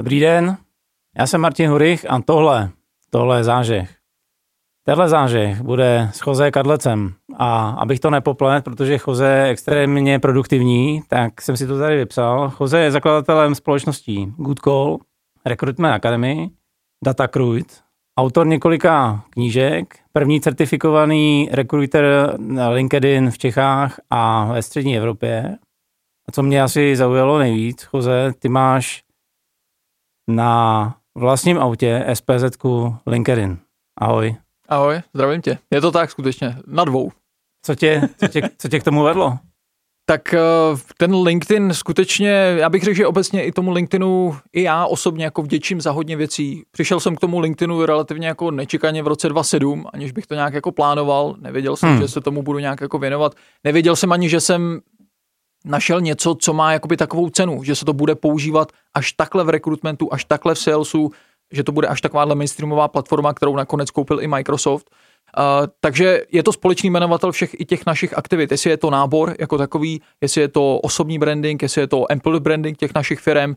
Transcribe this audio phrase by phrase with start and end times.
[0.00, 0.56] Dobrý den,
[1.18, 2.70] já jsem Martin Hurich a tohle,
[3.10, 3.96] tohle je zážeh.
[4.86, 11.02] Tenhle zážeh bude s Jose Kadlecem a abych to nepoplet, protože Jose je extrémně produktivní,
[11.08, 12.52] tak jsem si to tady vypsal.
[12.60, 14.98] Jose je zakladatelem společností Good Call,
[15.44, 16.50] Recruitment Academy,
[17.04, 17.80] DataCruit,
[18.18, 25.58] autor několika knížek, první certifikovaný recruiter na LinkedIn v Čechách a ve střední Evropě.
[26.28, 29.09] A co mě asi zaujalo nejvíc, Jose, ty máš
[30.36, 32.56] na vlastním autě SPZ
[33.06, 33.58] LinkedIn.
[34.00, 34.36] Ahoj.
[34.68, 35.58] Ahoj, zdravím tě.
[35.70, 37.10] Je to tak skutečně, na dvou.
[37.66, 39.38] Co tě, co tě, co tě k tomu vedlo?
[40.06, 40.40] Tak eh,
[40.98, 45.42] ten LinkedIn skutečně, já bych řekl, že obecně i tomu LinkedInu, i já osobně jako
[45.42, 46.62] vděčím za hodně věcí.
[46.70, 50.54] Přišel jsem k tomu LinkedInu relativně jako nečekaně v roce 2007, aniž bych to nějak
[50.54, 51.36] jako plánoval.
[51.38, 52.00] Nevěděl jsem, hmm.
[52.00, 53.34] že se tomu budu nějak jako věnovat.
[53.64, 54.80] Nevěděl jsem ani, že jsem
[55.64, 59.48] našel něco, co má jakoby takovou cenu, že se to bude používat až takhle v
[59.48, 61.10] rekrutmentu, až takhle v salesu,
[61.52, 64.90] že to bude až takováhle mainstreamová platforma, kterou nakonec koupil i Microsoft.
[65.38, 68.50] Uh, takže je to společný jmenovatel všech i těch našich aktivit.
[68.50, 72.40] Jestli je to nábor jako takový, jestli je to osobní branding, jestli je to employee
[72.40, 73.54] branding těch našich firm,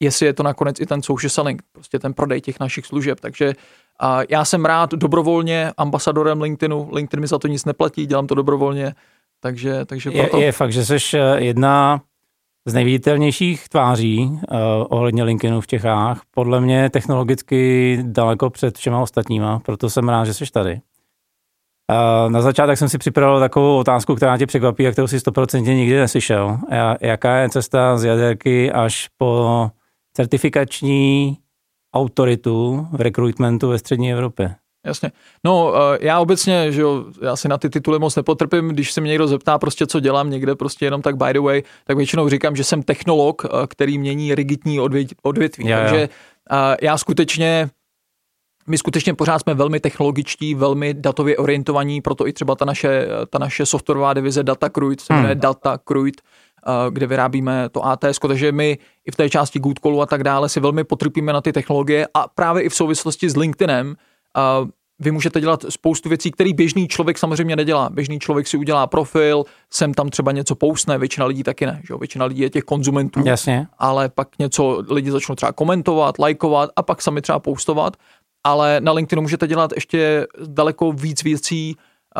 [0.00, 3.20] jestli je to nakonec i ten social selling, prostě ten prodej těch našich služeb.
[3.20, 3.46] Takže
[4.02, 6.88] uh, já jsem rád dobrovolně ambasadorem LinkedInu.
[6.92, 8.94] LinkedIn mi za to nic neplatí, dělám to dobrovolně.
[9.40, 10.36] Takže, takže proto...
[10.36, 12.00] je, je fakt, že jsi eh, jedna
[12.66, 14.38] z nejviditelnějších tváří uh,
[14.88, 16.20] ohledně LinkedInu v Čechách.
[16.30, 20.72] Podle mě technologicky daleko před všema ostatníma, proto jsem rád, že jsi tady.
[20.72, 25.74] Uh, na začátek jsem si připravil takovou otázku, která tě překvapí a kterou si 100%
[25.74, 26.58] nikdy neslyšel.
[27.00, 29.70] Jaká je cesta z jaderky až po
[30.12, 31.38] certifikační
[31.94, 34.54] autoritu v rekrutmentu ve střední Evropě?
[34.86, 35.12] Jasně.
[35.44, 39.00] No, eh, já obecně, že jo, já si na ty tituly moc nepotrpím, když se
[39.00, 42.28] mě někdo zeptá prostě, co dělám někde, prostě jenom tak by the way, tak většinou
[42.28, 44.80] říkám, že jsem technolog, eh, který mění rigidní
[45.22, 45.66] odvětví.
[45.66, 46.08] Já, Takže
[46.50, 46.76] já.
[46.82, 47.70] já skutečně
[48.68, 53.38] my skutečně pořád jsme velmi technologičtí, velmi datově orientovaní, proto i třeba ta naše, ta
[53.38, 55.40] naše softwarová divize DataCruit se jmenuje hmm.
[55.40, 56.20] DataCruit,
[56.90, 60.60] kde vyrábíme to ATS, takže my i v té části Goodcallu a tak dále si
[60.60, 63.96] velmi potrpíme na ty technologie a právě i v souvislosti s LinkedInem
[64.98, 67.90] vy můžete dělat spoustu věcí, které běžný člověk samozřejmě nedělá.
[67.90, 71.80] Běžný člověk si udělá profil, sem tam třeba něco pousne, většina lidí taky ne.
[71.86, 71.98] Že jo?
[71.98, 73.66] Většina lidí je těch konzumentů, Jasně.
[73.78, 77.96] ale pak něco lidi začnou třeba komentovat, lajkovat a pak sami třeba poustovat
[78.44, 81.76] ale na LinkedInu můžete dělat ještě daleko víc věcí,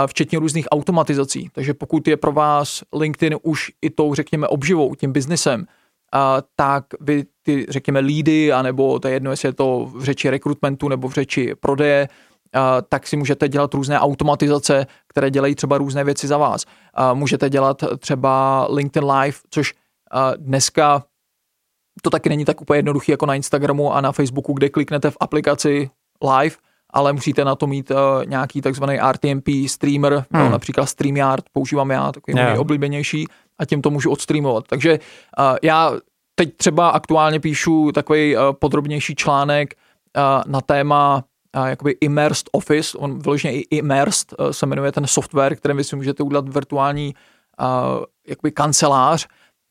[0.07, 1.51] včetně různých automatizací.
[1.53, 5.67] Takže pokud je pro vás LinkedIn už i tou, řekněme, obživou, tím biznesem,
[6.57, 10.89] tak vy ty, řekněme, lídy, anebo to je jedno, jestli je to v řeči rekrutmentu
[10.89, 12.09] nebo v řeči prodeje,
[12.89, 16.65] tak si můžete dělat různé automatizace, které dělají třeba různé věci za vás.
[17.15, 19.75] Můžete dělat třeba LinkedIn Live, což
[20.37, 21.05] dneska
[22.03, 25.17] to taky není tak úplně jednoduché jako na Instagramu a na Facebooku, kde kliknete v
[25.21, 25.91] aplikaci
[26.23, 26.57] live,
[26.93, 27.97] ale musíte na to mít uh,
[28.27, 30.25] nějaký takzvaný RTMP streamer, hmm.
[30.45, 32.59] no, například StreamYard, používám já, takový yeah.
[32.59, 33.27] oblíbenější
[33.59, 34.65] a tím to můžu odstreamovat.
[34.69, 34.99] Takže
[35.39, 35.93] uh, já
[36.35, 39.75] teď třeba aktuálně píšu takový uh, podrobnější článek
[40.17, 41.25] uh, na téma
[41.65, 45.97] jakoby Immersed Office, on vyloženě i Immersed uh, se jmenuje ten software, kterým vy si
[45.97, 47.15] můžete udělat virtuální
[47.61, 49.27] uh, jakoby kancelář,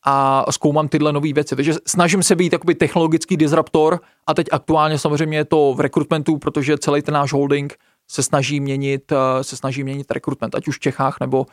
[0.05, 1.55] a zkoumám tyhle nové věci.
[1.55, 6.37] Takže snažím se být jakoby technologický disruptor a teď aktuálně samozřejmě je to v rekrutmentu,
[6.37, 7.73] protože celý ten náš holding
[8.11, 11.45] se snaží měnit, eh, se snaží měnit rekrutment, ať už v Čechách nebo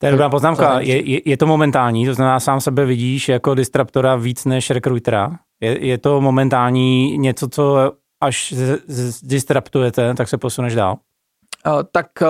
[0.00, 0.80] to je dobrá poznámka.
[0.80, 5.38] Je, je, je to momentální, to znamená, sám sebe vidíš jako disruptora víc než rekrutera.
[5.60, 8.54] Je, je to momentální něco, co až
[9.22, 10.98] disruptujete, tak se posuneš dál?
[11.66, 12.28] Uh, tak uh,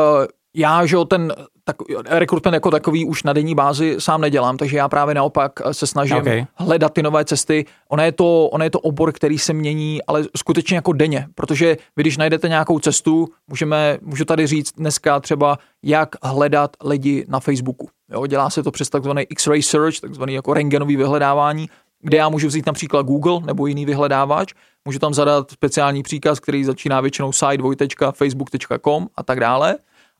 [0.56, 1.34] já, že ten
[1.64, 1.76] tak
[2.08, 6.16] rekrutment jako takový už na denní bázi sám nedělám, takže já právě naopak se snažím
[6.16, 6.46] okay.
[6.54, 7.64] hledat ty nové cesty.
[7.88, 11.76] Ono je, to, ono je to obor, který se mění, ale skutečně jako denně, protože
[11.96, 17.40] vy, když najdete nějakou cestu, můžeme, můžu tady říct dneska třeba, jak hledat lidi na
[17.40, 17.88] Facebooku.
[18.10, 21.68] Jo, dělá se to přes takzvaný X-ray search, takzvaný jako rengenový vyhledávání,
[22.00, 24.54] kde já můžu vzít například Google nebo jiný vyhledávač,
[24.88, 29.76] můžu tam zadat speciální příkaz, který začíná většinou site.facebook.com a tak dále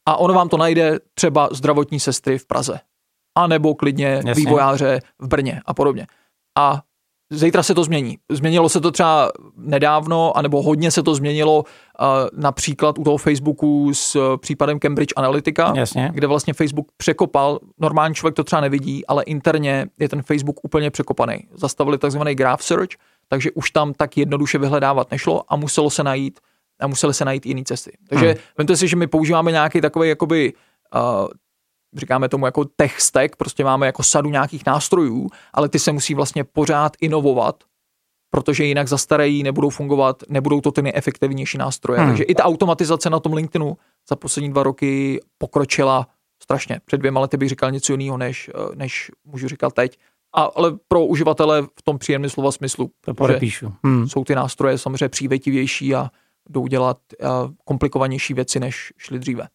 [0.07, 2.81] a ono vám to najde třeba zdravotní sestry v Praze.
[3.35, 4.35] A nebo klidně Jasně.
[4.35, 6.07] vývojáře v Brně a podobně.
[6.59, 6.83] A
[7.31, 8.19] zítra se to změní.
[8.31, 13.95] Změnilo se to třeba nedávno, anebo hodně se to změnilo uh, například u toho Facebooku
[13.95, 16.11] s uh, případem Cambridge Analytica, Jasně.
[16.15, 20.91] kde vlastně Facebook překopal, normální člověk to třeba nevidí, ale interně je ten Facebook úplně
[20.91, 21.39] překopaný.
[21.55, 22.91] Zastavili takzvaný graph search,
[23.29, 26.41] takže už tam tak jednoduše vyhledávat nešlo a muselo se najít
[26.81, 27.93] a museli se najít jiné cesty.
[28.09, 28.37] Takže hmm.
[28.59, 30.53] vemte si, že my používáme nějaký takový jakoby
[30.95, 31.29] uh,
[31.97, 36.15] říkáme tomu jako tech stack, prostě máme jako sadu nějakých nástrojů, ale ty se musí
[36.15, 37.65] vlastně pořád inovovat
[38.31, 42.01] protože jinak zastarají, nebudou fungovat, nebudou to ty nejefektivnější nástroje.
[42.01, 42.09] Hmm.
[42.09, 43.77] Takže i ta automatizace na tom LinkedInu
[44.09, 46.07] za poslední dva roky pokročila
[46.43, 46.81] strašně.
[46.85, 49.99] Před dvěma lety bych říkal něco jiného, než, než můžu říkat teď.
[50.37, 52.91] A, ale pro uživatele v tom příjemném slova smyslu.
[53.01, 53.73] To podepíšu.
[53.85, 54.09] Hmm.
[54.09, 56.11] Jsou ty nástroje samozřejmě přívětivější a
[56.51, 56.99] jdou dělat
[57.65, 59.49] komplikovanější věci, než šly dříve.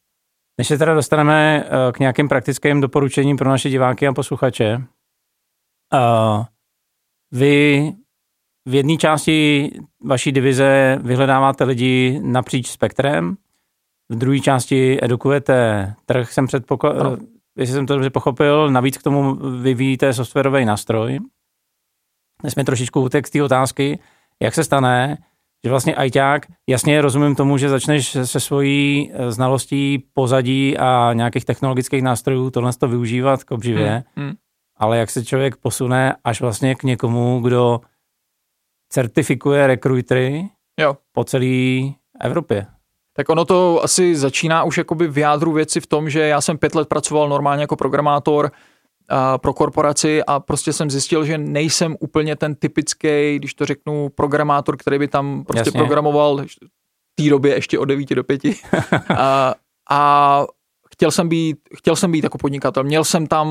[0.57, 4.83] Než se teda dostaneme eh, k nějakým praktickým doporučením pro naše diváky a posluchače,
[5.93, 6.45] uh,
[7.31, 7.91] vy
[8.67, 9.69] v jedné části
[10.05, 13.37] vaší divize vyhledáváte lidi napříč spektrem,
[14.09, 17.17] v druhé části edukujete trh, jsem předpoklad, no.
[17.57, 21.19] Jestli jsem to dobře pochopil, navíc k tomu vyvíjíte softwarový nástroj.
[22.41, 23.99] Dnes jsme trošičku utek z té otázky,
[24.41, 25.17] jak se stane,
[25.63, 31.45] že vlastně ajťák, jasně rozumím tomu, že začneš se svojí eh, znalostí pozadí a nějakých
[31.45, 34.35] technologických nástrojů tohle to využívat k obživě, hmm, hmm.
[34.77, 37.81] ale jak se člověk posune až vlastně k někomu, kdo
[38.89, 40.49] certifikuje rekrutery
[40.79, 40.97] jo.
[41.11, 41.91] po celé
[42.21, 42.67] Evropě.
[43.15, 46.57] Tak ono to asi začíná už jakoby v jádru věci v tom, že já jsem
[46.57, 48.51] pět let pracoval normálně jako programátor,
[49.37, 54.77] pro korporaci a prostě jsem zjistil, že nejsem úplně ten typický, když to řeknu, programátor,
[54.77, 55.79] který by tam prostě Jasně.
[55.79, 56.45] programoval
[57.11, 58.41] v té době ještě od 9 do 5.
[59.17, 59.53] a,
[59.89, 60.43] a
[60.93, 63.47] chtěl jsem být, chtěl jsem být jako podnikatel, měl jsem tam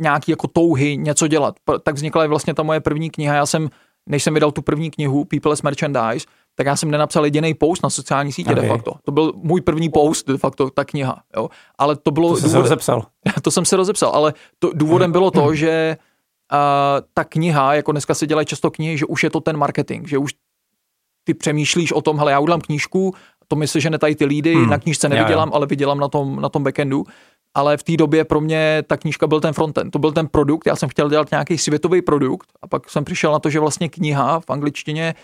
[0.00, 1.54] nějaký jako touhy něco dělat.
[1.82, 3.68] Tak vznikla vlastně ta moje první kniha, já jsem,
[4.08, 7.90] než jsem vydal tu první knihu People's Merchandise, tak já jsem nenapsal jediný post na
[7.90, 8.62] sociální sítě okay.
[8.62, 8.92] de facto.
[9.04, 11.22] To byl můj první post de facto, ta kniha.
[11.36, 11.48] Jo.
[11.78, 12.28] Ale to bylo...
[12.28, 12.52] To jsem důvod...
[12.52, 13.06] se rozepsal.
[13.42, 15.96] to jsem se rozepsal, ale to, důvodem bylo to, že
[16.52, 16.58] uh,
[17.14, 20.18] ta kniha, jako dneska se dělají často knihy, že už je to ten marketing, že
[20.18, 20.32] už
[21.24, 23.14] ty přemýšlíš o tom, hele, já udělám knížku,
[23.48, 24.70] to mi se že tady ty lídy, hmm.
[24.70, 25.56] na knížce nevydělám, já, já.
[25.56, 27.04] ale vydělám na tom, na tom backendu.
[27.54, 30.66] Ale v té době pro mě ta knížka byl ten frontend, to byl ten produkt,
[30.66, 33.88] já jsem chtěl dělat nějaký světový produkt a pak jsem přišel na to, že vlastně
[33.88, 35.14] kniha v angličtině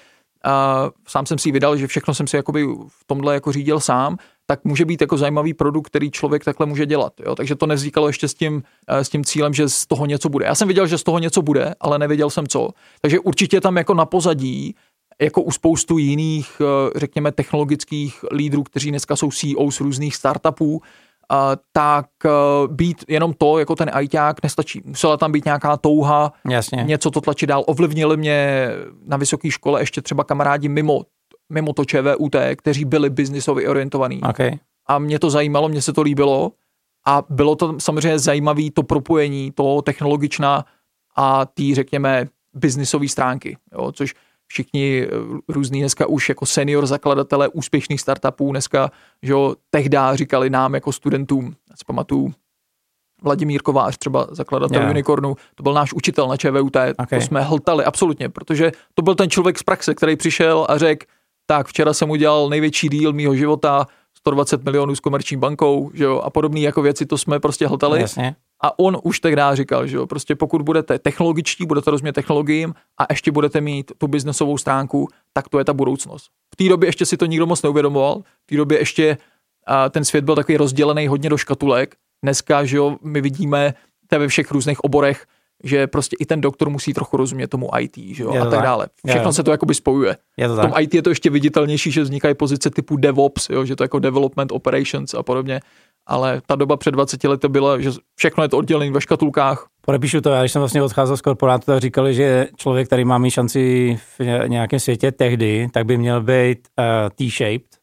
[1.08, 4.16] sám jsem si vydal, že všechno jsem si jakoby v tomhle jako řídil sám,
[4.46, 7.12] tak může být jako zajímavý produkt, který člověk takhle může dělat.
[7.20, 7.34] Jo?
[7.34, 10.46] Takže to nevznikalo ještě s tím, eh, s tím cílem, že z toho něco bude.
[10.46, 12.70] Já jsem viděl, že z toho něco bude, ale nevěděl jsem co.
[13.00, 14.74] Takže určitě tam jako na pozadí
[15.20, 20.82] jako u spoustu jiných, eh, řekněme, technologických lídrů, kteří dneska jsou CEO z různých startupů,
[21.72, 22.30] tak eh,
[22.68, 24.82] být jenom to, jako ten ajťák, nestačí.
[24.84, 26.82] Musela tam být nějaká touha, Jasně.
[26.82, 27.64] něco to tlačit dál.
[27.66, 28.68] Ovlivnili mě
[29.06, 31.02] na vysoké škole ještě třeba kamarádi mimo,
[31.52, 34.20] mimo to ČVUT, kteří byli biznisově orientovaní.
[34.22, 34.50] Okay.
[34.86, 36.52] A mě to zajímalo, mně se to líbilo.
[37.06, 40.64] A bylo to samozřejmě zajímavé to propojení, to technologičná
[41.16, 44.14] a ty, řekněme, biznisové stránky, jo, což
[44.48, 45.08] všichni eh,
[45.48, 48.90] různý dneska už jako senior zakladatelé úspěšných startupů dneska,
[49.22, 52.32] že jo, tehdy říkali nám jako studentům, já si pamatuju,
[53.22, 54.90] Vladimír Kovář, třeba zakladatel yeah.
[54.90, 57.18] Unicornu, to byl náš učitel na ČVUT, okay.
[57.20, 61.06] to jsme hltali absolutně, protože to byl ten člověk z praxe, který přišel a řekl,
[61.46, 63.86] tak včera jsem udělal největší díl mýho života,
[64.16, 68.00] 120 milionů s komerční bankou, že jo, a podobné jako věci, to jsme prostě hltali.
[68.00, 68.36] Jasně.
[68.62, 73.06] A on už tehdy říkal, že jo, prostě pokud budete technologičtí, budete rozumět technologiím a
[73.10, 76.30] ještě budete mít tu biznesovou stránku, tak to je ta budoucnost.
[76.54, 79.18] V té době ještě si to nikdo moc neuvědomoval, v té době ještě
[79.66, 81.94] a ten svět byl takový rozdělený hodně do škatulek.
[82.22, 83.74] Dneska, že jo, my vidíme
[84.06, 85.26] to ve všech různých oborech,
[85.64, 88.62] že prostě i ten doktor musí trochu rozumět tomu IT, že jo, a tak, tak
[88.62, 88.86] dále.
[89.06, 90.16] Všechno je, se to jakoby spojuje.
[90.36, 90.82] Je to v tom tak.
[90.82, 94.52] IT je to ještě viditelnější, že vznikají pozice typu DevOps, jo, že to jako Development
[94.52, 95.60] Operations a podobně
[96.08, 99.66] ale ta doba před 20 lety byla, že všechno je to oddělené ve škatulkách.
[99.80, 103.18] Podepíšu to, já když jsem vlastně odcházel z korporátu, tak říkali, že člověk, který má
[103.18, 106.84] mít šanci v nějakém světě tehdy, tak by měl být uh,
[107.14, 107.78] T-shaped,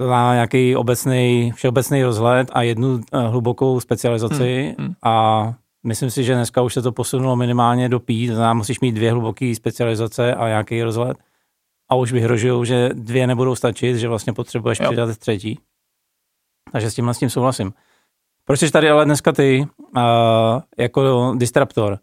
[0.00, 4.94] to má nějaký obecný, všeobecný rozhled a jednu uh, hlubokou specializaci hmm, hmm.
[5.04, 5.54] a
[5.86, 8.92] myslím si, že dneska už se to posunulo minimálně do P, to znamená, musíš mít
[8.92, 11.16] dvě hluboké specializace a nějaký rozhled
[11.90, 14.86] a už vyhrožují, že dvě nebudou stačit, že vlastně potřebuješ jo.
[14.90, 15.58] přidat třetí.
[16.72, 17.72] Takže s tímhle s tím souhlasím.
[18.44, 20.02] Proč jsi tady ale dneska ty uh,
[20.78, 21.98] jako disruptor?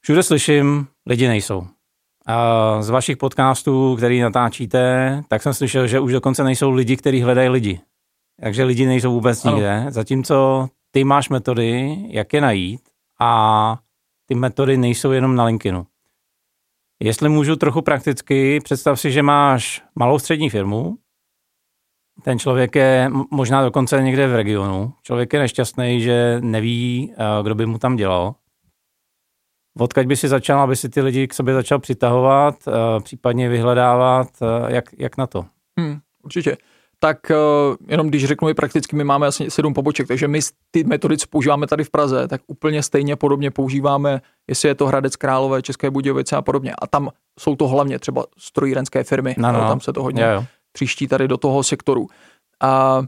[0.00, 1.66] Všude slyším, lidi nejsou.
[2.26, 7.22] A z vašich podcastů, který natáčíte, tak jsem slyšel, že už dokonce nejsou lidi, kteří
[7.22, 7.80] hledají lidi.
[8.40, 9.54] Takže lidi nejsou vůbec ano.
[9.54, 9.86] nikde.
[9.88, 12.80] Zatímco ty máš metody, jak je najít
[13.20, 13.78] a
[14.26, 15.86] ty metody nejsou jenom na LinkedInu.
[17.00, 20.98] Jestli můžu trochu prakticky, představ si, že máš malou střední firmu,
[22.22, 24.92] ten člověk je možná dokonce někde v regionu.
[25.02, 28.34] Člověk je nešťastný, že neví, eh, kdo by mu tam dělal.
[29.78, 34.28] Odkaď by si začal, aby si ty lidi k sobě začal přitahovat, eh, případně vyhledávat,
[34.42, 35.44] eh, jak, jak na to?
[35.80, 36.56] Hmm, určitě.
[37.04, 37.18] tak
[37.88, 41.26] jenom když řeknu i prakticky, my máme asi sedm poboček, takže my ty metody, co
[41.30, 45.90] používáme tady v Praze, tak úplně stejně podobně používáme, jestli je to Hradec Králové, České
[45.90, 46.72] Budějovice a podobně.
[46.82, 47.10] A tam
[47.40, 49.58] jsou to hlavně třeba strojírenské firmy, No, no.
[49.58, 50.44] tam se to hodně Jo, jo.
[50.72, 52.06] Tříští tady do toho sektoru.
[52.60, 53.02] A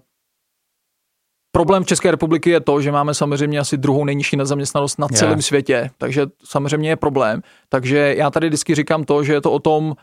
[1.53, 5.91] problém České republiky je to, že máme samozřejmě asi druhou nejnižší nezaměstnanost na celém světě,
[5.99, 7.43] takže samozřejmě je problém.
[7.69, 9.95] Takže já tady vždycky říkám to, že je to o tom uh,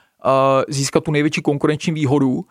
[0.67, 2.45] získat tu největší konkurenční výhodu,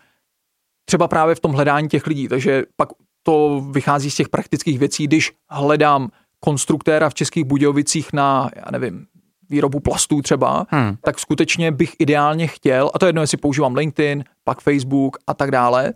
[0.85, 2.29] třeba právě v tom hledání těch lidí.
[2.29, 2.89] Takže pak
[3.23, 9.07] to vychází z těch praktických věcí, když hledám konstruktéra v Českých Budějovicích na, já nevím,
[9.51, 10.97] výrobu plastů třeba, Hmm.
[11.03, 15.35] tak skutečně bych ideálně chtěl, a to je jedno, jestli používám LinkedIn, pak Facebook a
[15.35, 15.93] tak dále,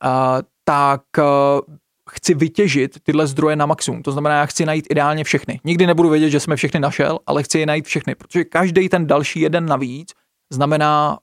[0.00, 1.22] a, tak a,
[2.10, 4.02] chci vytěžit tyhle zdroje na maximum.
[4.02, 5.60] To znamená, já chci najít ideálně všechny.
[5.64, 9.06] Nikdy nebudu vědět, že jsme všechny našel, ale chci je najít všechny, protože každý ten
[9.06, 10.12] další jeden navíc
[10.52, 11.18] znamená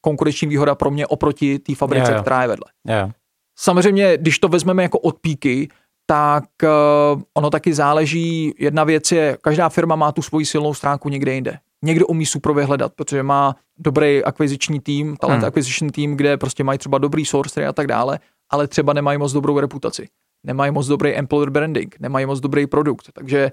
[0.00, 2.22] konkurenční výhoda pro mě oproti té fabrice, Jo, jo.
[2.22, 2.66] která je vedle.
[2.88, 3.10] Jo.
[3.58, 5.68] Samozřejmě, když to vezmeme jako odpíky,
[6.06, 11.08] tak uh, ono taky záleží, jedna věc je, každá firma má tu svoji silnou stránku
[11.08, 11.58] někde jinde.
[11.84, 15.48] Někdo umí super hledat, protože má dobrý akviziční tým, talent Hmm.
[15.48, 18.18] acquisition tým, kde prostě mají třeba dobrý sourcery a tak dále,
[18.50, 20.08] ale třeba nemají moc dobrou reputaci.
[20.46, 23.50] Nemají moc dobrý employer branding, nemají moc dobrý produkt, takže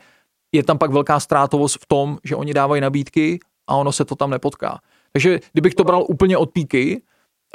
[0.55, 4.15] je tam pak velká ztrátovost v tom, že oni dávají nabídky a ono se to
[4.15, 4.79] tam nepotká.
[5.11, 7.01] Takže kdybych to bral úplně od píky,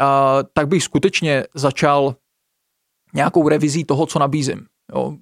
[0.00, 0.06] uh,
[0.52, 2.14] tak bych skutečně začal
[3.14, 4.66] nějakou revizí toho, co nabízím.
[4.92, 5.16] Jo.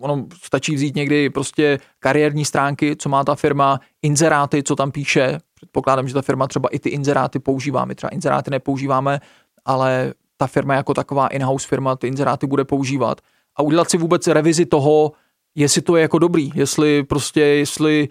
[0.00, 5.38] Ono stačí vzít někdy prostě kariérní stránky, co má ta firma, inzeráty, co tam píše.
[5.54, 7.84] Předpokládám, že ta firma třeba i ty inzeráty používá.
[7.84, 9.20] My třeba inzeráty nepoužíváme,
[9.64, 13.20] ale ta firma jako taková in-house firma ty inzeráty bude používat.
[13.56, 15.12] A udělat si vůbec revizi toho,
[15.54, 18.08] jestli to je jako dobrý, jestli prostě, jestli,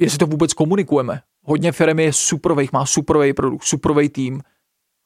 [0.00, 1.20] jestli to vůbec komunikujeme.
[1.44, 4.42] Hodně firm je superových, má superový produkt, superový tým,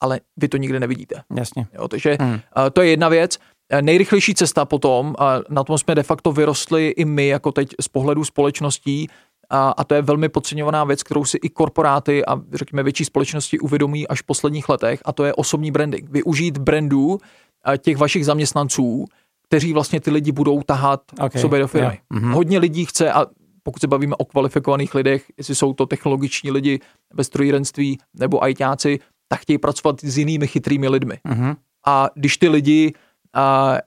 [0.01, 1.23] ale vy to nikdy nevidíte.
[1.37, 1.67] Jasně.
[1.75, 2.31] Jo, takže Hmm.
[2.31, 2.41] hmm.
[2.73, 3.39] to je jedna věc.
[3.71, 7.69] Eh, Nejrychlejší cesta potom, a na tom jsme de facto vyrostli i my, jako teď
[7.81, 9.09] z pohledu společností,
[9.51, 13.59] a, a to je velmi podceňovaná věc, kterou si i korporáty a řekněme větší společnosti
[13.59, 16.11] uvědomí až v posledních letech, a to je osobní branding.
[16.11, 17.19] Využít brandu
[17.67, 19.05] eh, těch vašich zaměstnanců,
[19.47, 21.43] kteří vlastně ty lidi budou tahat Ok, okay.
[21.43, 22.01] sobě do firmy.
[22.13, 22.33] jo, mhm.
[22.33, 23.27] Hodně lidí chce, a
[23.63, 26.81] pokud se bavíme o kvalifikovaných lidech, jestli jsou to technologiční lidi
[27.15, 28.99] ve strojírenství nebo ajťáci,
[29.29, 31.19] tak chtějí pracovat s jinými chytrými lidmi.
[31.25, 31.55] Mhm.
[31.87, 32.93] A když ty lidi,
[33.35, 33.79] a,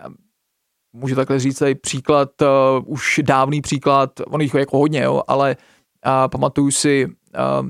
[0.94, 2.48] můžu takhle říct tady příklad, uh,
[2.86, 5.58] už dávný příklad, on jich jako hodně, jo, ale
[6.06, 7.70] uh, pamatuju si, uh,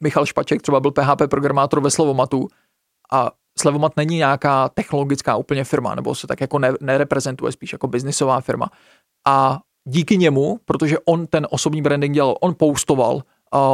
[0.00, 2.48] Michal Špaček třeba byl PHP programátor ve Slevomatu
[3.12, 7.86] a Slevomat není nějaká technologická úplně firma, nebo se tak jako ne, nereprezentuje, spíš jako
[7.86, 8.70] biznisová firma.
[9.26, 13.20] A díky němu, protože on ten osobní branding dělal, on postoval, uh,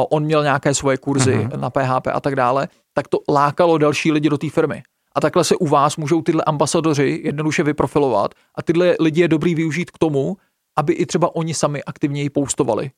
[0.09, 1.59] on měl nějaké svoje kurzy uh-huh.
[1.59, 4.83] na PHP a tak dále, tak to lákalo další lidi do té firmy.
[5.17, 9.55] A takhle se u vás můžou tyhle ambasadoři jednoduše vyprofilovat a tyhle lidi je dobrý
[9.55, 10.37] využít k tomu,
[10.77, 12.91] aby i třeba oni sami aktivněji postovali.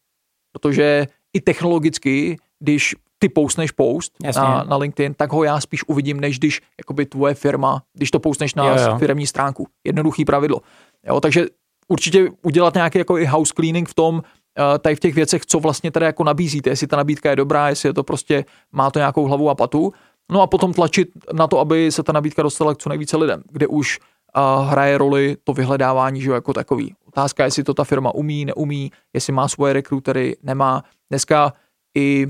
[0.51, 4.41] Protože i technologicky, když ty postneš post Jasně.
[4.41, 8.19] na, na LinkedIn, tak ho já spíš uvidím, než když jakoby tvoje firma, když to
[8.19, 8.97] postneš na Jo, jo.
[8.97, 9.67] firmní stránku.
[9.83, 10.61] Jednoduchý pravidlo.
[11.07, 11.45] Jo, takže
[11.87, 14.21] určitě udělat nějaký jako i house cleaning v tom,
[14.59, 17.69] eh, tady v těch věcech, co vlastně tady jako nabízíte, jestli ta nabídka je dobrá,
[17.69, 19.93] jestli je to prostě, má to nějakou hlavu a patu,
[20.31, 23.43] no a potom tlačit na to, aby se ta nabídka dostala k co nejvíce lidem,
[23.51, 26.95] kde už uh, hraje roli to vyhledávání, že jo, jako takový.
[27.05, 30.83] Otázka je, jestli to ta firma umí, neumí, jestli má svoje rekrutery, nemá.
[31.09, 31.53] Dneska
[31.97, 32.27] i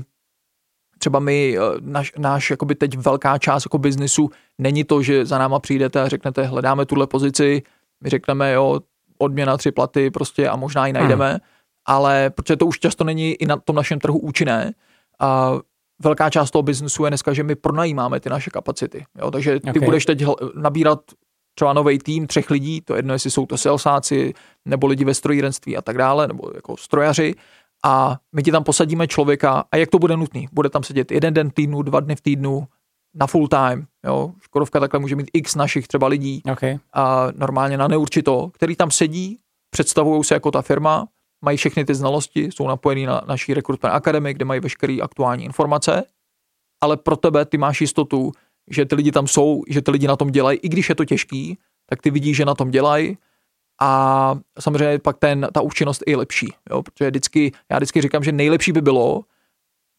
[0.98, 5.38] třeba my, eh, náš, náš jakoby teď velká část jako biznisu není to, že za
[5.38, 7.62] náma přijdete a řeknete, hledáme tuhle pozici,
[8.04, 8.80] my řekneme, jo,
[9.18, 11.40] odměna, tři platy prostě a možná ji najdeme, hmm.
[11.84, 14.72] ale protože to už často není i na tom našem trhu účinné,
[15.20, 15.58] a
[16.02, 19.04] velká část toho biznesu je dneska, že my pronajímáme ty naše kapacity.
[19.18, 19.30] Jo?
[19.30, 19.84] Takže ty Okay.
[19.84, 21.00] budeš teď nabírat
[21.54, 25.14] třeba nový tým třech lidí, to je jedno, jestli jsou to salesáci, nebo lidi ve
[25.14, 27.34] strojírenství a tak dále, nebo jako strojaři,
[27.84, 30.48] a my ti tam posadíme člověka a jak to bude nutný?
[30.52, 32.66] Bude tam sedět jeden den v týdnu, dva dny v týdnu,
[33.14, 34.32] na full time, jo.
[34.40, 36.78] Škodovka takhle může mít x našich třeba lidí Okay.
[36.92, 39.38] a normálně na neurčito, který tam sedí,
[39.70, 41.06] představují se jako ta firma,
[41.42, 46.04] mají všechny ty znalosti, jsou napojení na naší Recruitment Academy, kde mají veškeré aktuální informace,
[46.80, 48.32] ale pro tebe ty máš jistotu,
[48.70, 51.04] že ty lidi tam jsou, že ty lidi na tom dělají, i když je to
[51.04, 53.18] těžký, tak ty vidíš, že na tom dělají
[53.80, 58.32] a samozřejmě pak ten, ta účinnost je lepší, jo, protože vždycky, já vždycky říkám, že
[58.32, 59.24] nejlepší by bylo,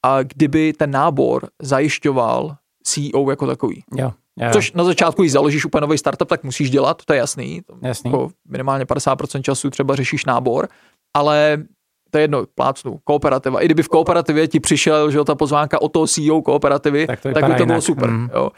[0.06, 3.84] a kdyby ten nábor zajišťoval CEO jako takový.
[3.96, 4.14] Jo.
[4.40, 4.50] Jo.
[4.54, 7.62] Což na začátku, když založíš úplně nový startup, tak musíš dělat, to je jasný.
[7.62, 8.12] To Jasný.
[8.12, 10.68] Jako minimálně 50% času třeba řešíš nábor,
[11.14, 11.64] ale
[12.12, 13.62] to je jedno, plácnu, kooperativa.
[13.62, 17.32] I kdyby v kooperativě ti přišel, že ta pozvánka o toho CEO kooperativy, Tak to
[17.32, 17.84] tak by to bylo jinak.
[17.84, 18.10] super.
[18.10, 18.30] Mm.
[18.34, 18.50] Jo.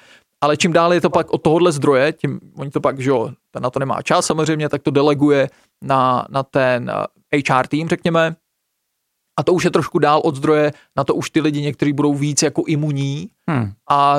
[0.41, 3.31] ale čím dál je to pak od tohohle zdroje, tím oni to pak, že jo,
[3.51, 5.49] ten na to nemá čas samozřejmě, tak to deleguje
[5.83, 6.91] na, na ten
[7.49, 8.35] HR tým, řekněme,
[9.39, 12.13] a to už je trošku dál od zdroje, na to už ty lidi někteří budou
[12.13, 13.71] víc jako imunní hmm.
[13.89, 14.17] a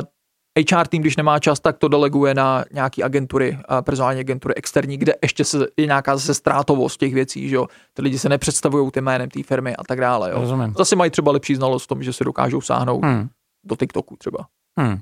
[0.59, 5.13] HR tým, když nemá čas, tak to deleguje na nějaký agentury, personální agentury externí, kde
[5.23, 7.67] ještě se, je nějaká zase ztrátovost těch věcí, že jo.
[7.95, 10.31] Ty lidi se nepředstavují tím jménem té firmy a tak dále.
[10.31, 10.41] Jo.
[10.41, 10.75] Rozumím.
[10.79, 13.29] Zase mají třeba lepší znalost v tom, že se dokážou sáhnout hmm.
[13.65, 14.47] do TikToku třeba.
[14.81, 14.99] Hmm.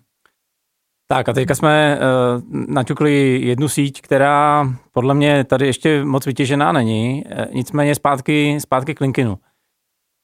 [1.06, 6.72] Tak a teďka jsme uh, naťukli jednu síť, která podle mě tady ještě moc vytěžená
[6.72, 9.38] není, e, nicméně zpátky, zpátky k LinkedInu.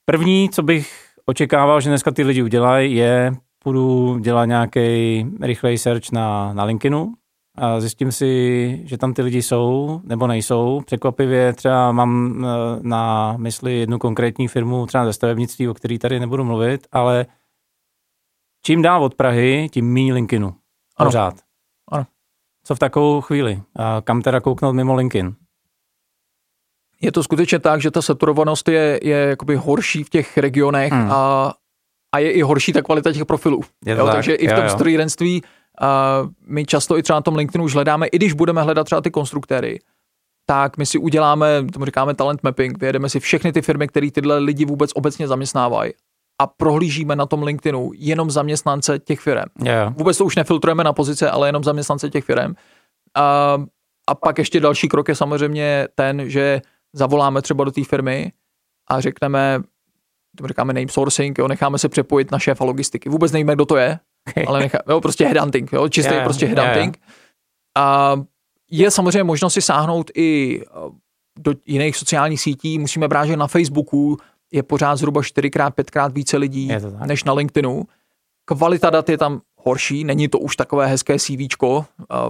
[0.04, 3.32] První, co bych očekával, že dneska ty lidi udělají, je
[3.68, 7.14] půjdu dělat nějaký rychlej search na, na LinkedInu
[7.54, 10.80] a zjistím si, že tam ty lidi jsou nebo nejsou.
[10.86, 12.48] Překvapivě třeba mám e,
[12.82, 17.26] na mysli jednu konkrétní firmu, třeba ze stavebnictví, o který tady nebudu mluvit, ale
[18.64, 20.54] čím dál od Prahy, tím méně LinkedInu.
[20.98, 21.34] Pořád.
[21.92, 22.06] Ano.
[22.64, 23.62] Co v takovou chvíli?
[23.76, 25.34] A kam teda kouknout mimo LinkedIn?
[27.00, 31.10] Je to skutečně tak, že ta saturovanost je, je jakoby horší v těch regionech hmm.
[31.10, 31.52] a,
[32.14, 33.60] a je i horší ta kvalita těch profilů.
[33.86, 34.14] Je to jo, tak.
[34.14, 38.06] Takže i v tom strojírenství uh, my často i třeba na tom LinkedInu už hledáme,
[38.06, 39.78] i když budeme hledat třeba ty konstruktéry,
[40.46, 44.38] tak my si uděláme, tomu říkáme talent mapping, vyjedeme si všechny ty firmy, které tyhle
[44.38, 45.92] lidi vůbec obecně zaměstnávají
[46.40, 49.50] a prohlížíme na tom LinkedInu jenom zaměstnance těch firm.
[49.64, 49.96] Yeah.
[49.96, 52.54] Vůbec to už nefiltrujeme na pozice, ale jenom zaměstnance těch firm.
[53.16, 53.58] A,
[54.08, 56.60] a pak ještě další krok je samozřejmě ten, že
[56.92, 58.32] zavoláme třeba do té firmy
[58.90, 59.60] a řekneme,
[60.38, 63.08] tomu říkáme name sourcing, jo, necháme se přepojit na šéfa logistiky.
[63.08, 63.98] Vůbec nevíme, kdo to je,
[64.46, 66.96] ale nechá, jo, prostě headhunting, jo, čistý yeah, prostě headhunting.
[66.96, 67.16] Yeah.
[67.78, 68.16] A
[68.70, 70.60] je samozřejmě možnost si sáhnout i
[71.38, 72.78] do jiných sociálních sítí.
[72.78, 74.16] Musíme brát, že na Facebooku
[74.52, 76.70] je pořád zhruba 4x, 5x více lidí
[77.06, 77.84] než na LinkedInu.
[78.44, 81.48] Kvalita dat je tam horší, není to už takové hezké CV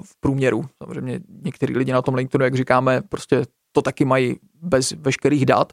[0.01, 0.65] v průměru.
[0.83, 5.73] Samozřejmě některý lidi na tom LinkedInu, jak říkáme, prostě to taky mají bez veškerých dat,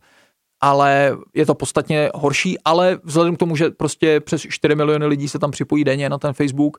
[0.61, 5.29] ale je to podstatně horší, ale vzhledem k tomu, že prostě přes 4 miliony lidí
[5.29, 6.77] se tam připojí denně na ten Facebook,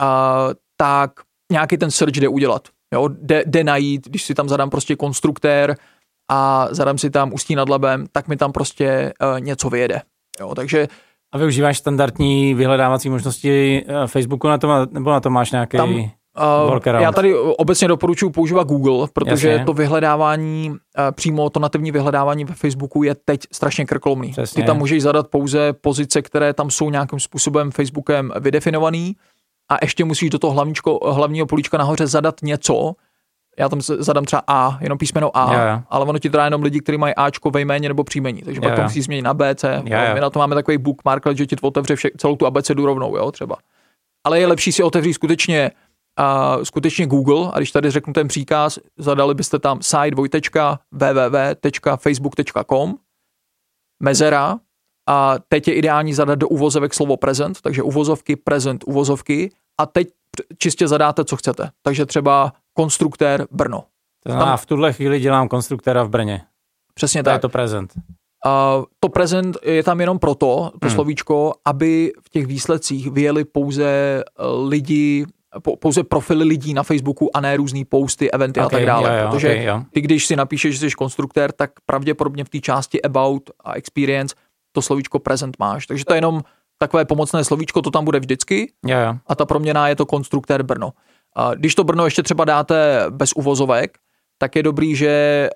[0.00, 1.10] a, tak
[1.52, 2.68] nějaký ten search jde udělat.
[2.94, 5.76] Jo, jde, jde najít, když si tam zadám prostě konstruktér,
[6.30, 10.02] a zadám si tam Ústí nad Labem, tak mi tam prostě uh, něco vyjede.
[10.40, 10.88] Jo, takže
[11.32, 16.10] a využíváš standardní vyhledávací možnosti eh, Facebooku na tom, nebo na to máš nějaký tam,
[16.66, 19.64] uh, Já tady obecně doporučuji používat Google, protože Jasně.
[19.64, 20.76] to vyhledávání, uh,
[21.12, 24.30] přímo to nativní vyhledávání ve Facebooku je teď strašně krkolomný.
[24.30, 24.62] Přesně.
[24.62, 29.16] Ty tam můžeš zadat pouze pozice, které tam jsou nějakým způsobem Facebookem vydefinovaný
[29.70, 32.92] a ještě musíš do toho hlavníčko, hlavního políčka nahoře zadat něco,
[33.58, 35.82] já tam zadám třeba A, jenom písmeno A, yeah.
[35.90, 38.70] ale ono ti dá jenom lidi, kteří mají Ačko ve jméně nebo příjmení, takže yeah.
[38.70, 39.82] pak to musí změnit na B, C.
[39.84, 40.14] Yeah.
[40.14, 43.16] My na to máme takový bookmark, že ti to otevře vše, celou tu abecedu rovnou,
[43.16, 43.56] jo, třeba.
[44.24, 45.70] Ale je lepší si otevřít skutečně
[46.20, 50.16] uh, skutečně Google, a když tady řeknu ten příkaz, zadali byste tam site
[50.92, 52.94] www.facebook.com
[54.02, 54.58] mezera
[55.08, 59.50] a teď je ideální zadat do uvozovek slovo present, takže uvozovky, present, uvozovky
[59.80, 60.08] a teď
[60.58, 61.70] čistě zadáte, co chcete.
[61.82, 63.84] Takže třeba konstruktér Brno.
[64.26, 66.42] To znamená, v tuhle chvíli dělám konstruktéra v Brně.
[66.94, 67.34] Přesně to tak.
[67.34, 67.92] je to prezent.
[67.96, 70.94] Uh, to prezent je tam jenom proto, to hmm.
[70.94, 74.22] slovíčko, aby v těch výsledcích vyjeli pouze
[74.68, 75.26] lidi,
[75.60, 79.18] pouze profily lidí na Facebooku a ne různý posty, eventy okay, a tak dále.
[79.18, 79.82] Jo, jo, Protože okay, jo.
[79.92, 84.34] ty, když si napíšeš, že jsi konstruktér, tak pravděpodobně v té části about a experience
[84.72, 85.86] to slovíčko present máš.
[85.86, 86.42] Takže to je jenom
[86.78, 88.72] takové pomocné slovíčko, to tam bude vždycky.
[88.86, 89.14] Jo, jo.
[89.26, 90.92] A ta proměna je to konstruktér Brno.
[91.54, 93.98] Když to Brno ještě třeba dáte bez uvozovek,
[94.38, 95.48] tak je dobrý, že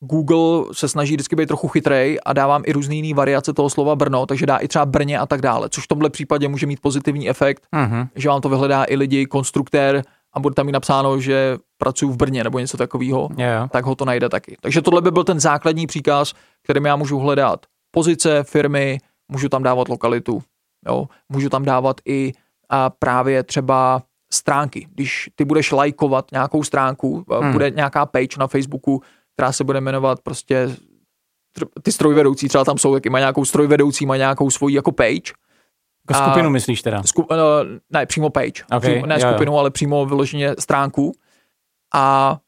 [0.00, 3.96] Google se snaží vždycky být trochu chytrej a dávám i různý jiný variace toho slova
[3.96, 6.80] Brno, takže dá i třeba Brně a tak dále, což v tomhle případě může mít
[6.80, 8.08] pozitivní efekt, uh-huh.
[8.14, 12.16] že vám to vyhledá i lidi, konstruktér a bude tam i napsáno, že pracuji v
[12.16, 13.70] Brně nebo něco takového, yeah.
[13.70, 14.56] tak ho to najde taky.
[14.60, 16.32] Takže tohle by byl ten základní příkaz,
[16.62, 18.98] kterým já můžu hledat pozice, firmy,
[19.32, 20.42] můžu tam dávat lokalitu,
[20.88, 21.08] jo?
[21.28, 22.32] můžu tam dávat i
[22.68, 24.88] a právě třeba stránky.
[24.94, 27.52] Když ty budeš lajkovat nějakou stránku, hmm.
[27.52, 29.02] bude nějaká page na Facebooku,
[29.36, 30.76] která se bude jmenovat prostě
[31.82, 35.32] ty strojvedoucí, třeba tam jsou, taky má nějakou strojvedoucí, má nějakou svoji jako page.
[36.10, 37.02] Jako skupinu a, myslíš teda?
[37.02, 37.38] Sku, uh,
[37.90, 38.64] ne, přímo page.
[38.76, 39.58] Okay, přímo, ne jo, skupinu, jo.
[39.58, 41.12] ale přímo vyloženě stránku.
[41.94, 42.38] A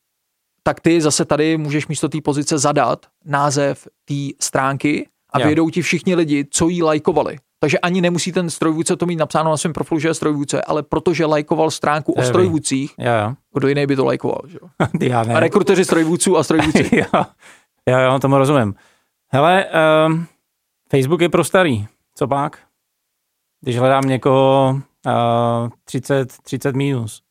[0.62, 5.82] tak ty zase tady můžeš místo té pozice zadat název té stránky a vědou ti
[5.82, 7.38] všichni lidi, co jí lajkovali.
[7.60, 10.82] Takže ani nemusí ten strojvůdce to mít napsáno na svém profilu, že je strojvůdce, ale
[10.82, 12.94] protože lajkoval stránku o strojvůdcích,
[13.54, 14.40] kdo jiný by to lajkoval.
[14.46, 14.58] Že?
[15.00, 15.34] Já ne.
[15.34, 16.90] A rekruteři strojvůdců a strojvůdci.
[16.96, 17.24] jo,
[17.88, 18.74] jo, jo, tomu rozumím.
[19.32, 19.66] Hele,
[20.06, 20.26] um,
[20.90, 21.86] Facebook je pro starý.
[22.14, 22.58] Co pak?
[23.60, 27.22] Když hledám někoho, uh, 30, 30 minus.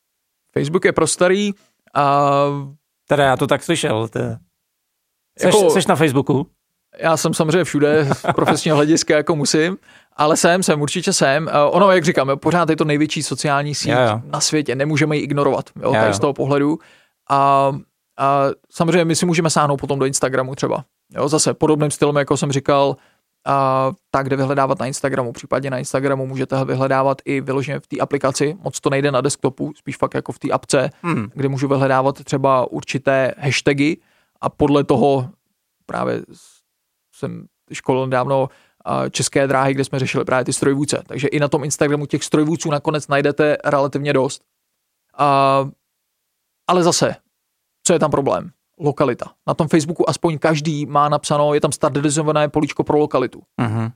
[0.53, 1.51] Facebook je pro starý
[1.93, 2.31] a...
[3.07, 4.07] Teda já to tak slyšel.
[4.07, 4.37] Teda.
[5.39, 6.47] Seš, jako, seš na Facebooku?
[6.99, 9.77] Já jsem samozřejmě všude z profesního hlediska, jako musím,
[10.17, 11.49] ale jsem, jsem, určitě jsem.
[11.69, 14.21] Ono, jak říkám, pořád je to největší sociální síť jo, jo.
[14.25, 16.79] na světě, nemůžeme ji ignorovat, jo, jo, tady z toho pohledu.
[17.29, 17.71] A,
[18.19, 20.85] a samozřejmě my si můžeme sáhnout potom do Instagramu třeba.
[21.15, 22.95] Jo, zase podobným stylem, jako jsem říkal,
[23.45, 25.33] a, tak kde vyhledávat na Instagramu.
[25.33, 29.73] Případně na Instagramu můžete vyhledávat i vyloženě v té aplikaci, moc to nejde na desktopu,
[29.75, 31.27] spíš fakt jako v té apce, hmm.
[31.33, 33.97] kde můžu vyhledávat třeba určité hashtagy
[34.41, 35.29] a podle toho
[35.85, 36.21] právě
[37.15, 38.49] jsem školil nedávno
[39.11, 41.03] české dráhy, kde jsme řešili právě ty strojvůdce.
[41.07, 44.41] Takže i na tom Instagramu těch strojvůdců nakonec najdete relativně dost.
[45.17, 45.69] A,
[46.67, 47.15] ale zase,
[47.83, 48.51] co je tam problém?
[48.79, 49.31] Lokalita.
[49.47, 53.41] Na tom Facebooku aspoň každý má napsáno, je tam standardizované políčko pro lokalitu.
[53.61, 53.91] Uh-huh.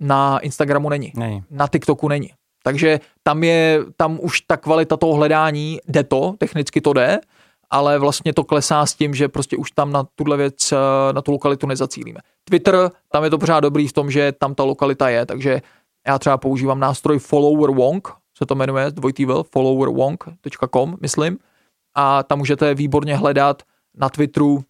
[0.00, 1.12] Na Instagramu není.
[1.16, 1.44] není.
[1.50, 2.30] Na TikToku není.
[2.62, 7.20] Takže tam je, tam už ta kvalita toho hledání, jde to, technicky to jde,
[7.74, 11.22] ale vlastně to klesá s tím, že prostě už tam na tuhle věc, eh, na
[11.22, 12.20] tu lokalitu nezacílíme.
[12.44, 15.62] Twitter, tam je to pořád dobrý v tom, že tam ta lokalita je, takže
[16.06, 18.08] já třeba používám nástroj Follower Wonk,
[18.38, 21.38] se to jmenuje, dvojitý vel, followerwonk.com, myslím,
[21.94, 23.62] a tam můžete výborně hledat
[23.94, 24.64] na Twitteru,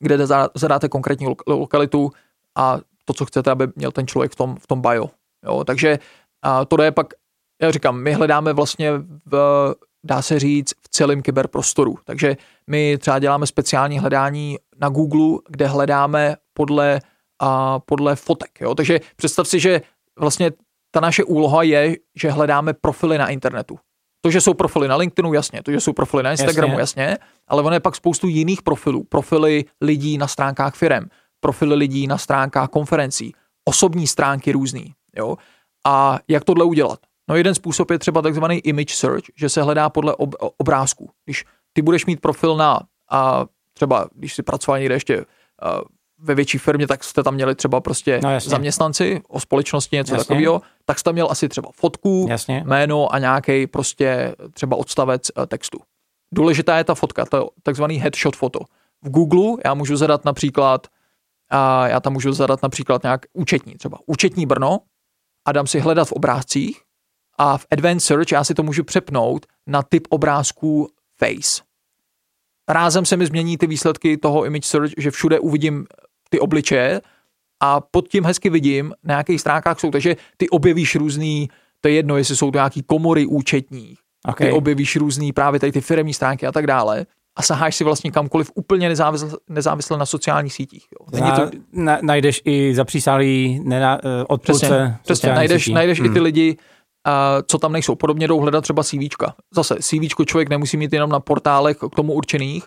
[0.00, 2.10] kde zadáte konkrétní lokalitu
[2.56, 5.10] a to, co chcete, aby měl ten člověk v tom, v tom bio.
[5.44, 5.98] Jo, takže
[6.42, 7.06] a to je pak,
[7.62, 8.92] já říkám, my hledáme vlastně
[9.26, 11.98] v dá se říct, v celém kyberprostoru.
[12.04, 12.36] Takže
[12.66, 17.00] my třeba děláme speciální hledání na Google, kde hledáme podle,
[17.40, 18.60] a, podle fotek.
[18.60, 18.74] Jo?
[18.74, 19.80] Takže představ si, že
[20.18, 20.50] vlastně
[20.90, 23.78] ta naše úloha je, že hledáme profily na internetu.
[24.24, 27.18] To, že jsou profily na LinkedInu, jasně, to, že jsou profily na Instagramu, jasně, jasně
[27.48, 29.04] ale ono je pak spoustu jiných profilů.
[29.04, 31.08] Profily lidí na stránkách firem,
[31.40, 33.34] profily lidí na stránkách konferencí,
[33.64, 34.94] osobní stránky různý.
[35.16, 35.36] Jo?
[35.86, 36.98] A jak tohle udělat?
[37.28, 41.10] No jeden způsob je třeba takzvaný image search, že se hledá podle ob, obrázků.
[41.24, 42.80] Když ty budeš mít profil na,
[43.10, 45.24] a třeba když si pracoval někde ještě
[45.62, 45.80] a,
[46.18, 50.24] ve větší firmě, tak jste tam měli třeba prostě no, zaměstnanci o společnosti, něco jasně.
[50.24, 52.64] takového, tak jste tam měl asi třeba fotku, jasně.
[52.66, 55.78] jméno a nějaký prostě třeba odstavec a, textu.
[56.34, 58.60] Důležitá je ta fotka, to takzvaný headshot foto.
[59.02, 60.86] V Google já můžu zadat například,
[61.50, 64.78] a já tam můžu zadat například nějak účetní, třeba účetní Brno
[65.44, 66.80] a dám si hledat v obrázcích
[67.38, 71.62] a v Advanced Search já si to můžu přepnout na typ obrázků Face.
[72.68, 75.86] Rázem se mi změní ty výsledky toho Image Search, že všude uvidím
[76.28, 77.00] ty obličeje
[77.62, 79.90] a pod tím hezky vidím, na jakých stránkách jsou.
[79.90, 81.48] Takže ty objevíš různý,
[81.80, 83.94] to je jedno, jestli jsou to nějaký komory účetní,
[84.28, 84.46] okay.
[84.46, 88.10] ty objevíš různý právě tady ty firmní stránky a tak dále a saháš si vlastně
[88.10, 90.86] kamkoliv úplně nezávisle, nezávisle na sociálních sítích.
[91.00, 91.20] Jo.
[91.20, 91.50] Není to...
[91.72, 95.32] Na, najdeš i zapřísálý nena, eh, odpůrce Přesně, přesně.
[95.32, 96.10] najdeš, najdeš hmm.
[96.10, 96.56] i ty lidi,
[97.46, 97.94] co tam nejsou.
[97.94, 99.34] Podobně jdou hledat třeba CVčka.
[99.54, 102.64] Zase CVčko člověk nemusí mít jenom na portálech k tomu určených,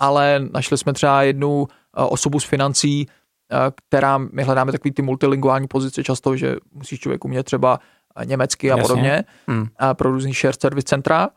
[0.00, 3.06] ale našli jsme třeba jednu osobu z financí,
[3.88, 7.78] která my hledáme takový ty multilinguální pozice často, že musí člověk umět třeba
[8.24, 8.82] německy a Jasně.
[8.82, 9.68] podobně hmm.
[9.92, 11.28] pro různý share service centra.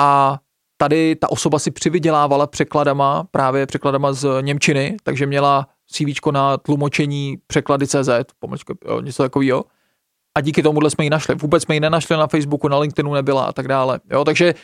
[0.00, 0.38] A
[0.76, 7.38] tady ta osoba si přivydělávala překladama, právě překladama z Němčiny, takže měla CVčko na tlumočení
[7.46, 9.64] překlady CZ, pomlčka, něco takového
[10.38, 11.34] a díky tomuhle jsme ji našli.
[11.34, 14.00] Vůbec jsme ji nenašli na Facebooku, na LinkedInu nebyla a tak dále.
[14.10, 14.54] Jo, takže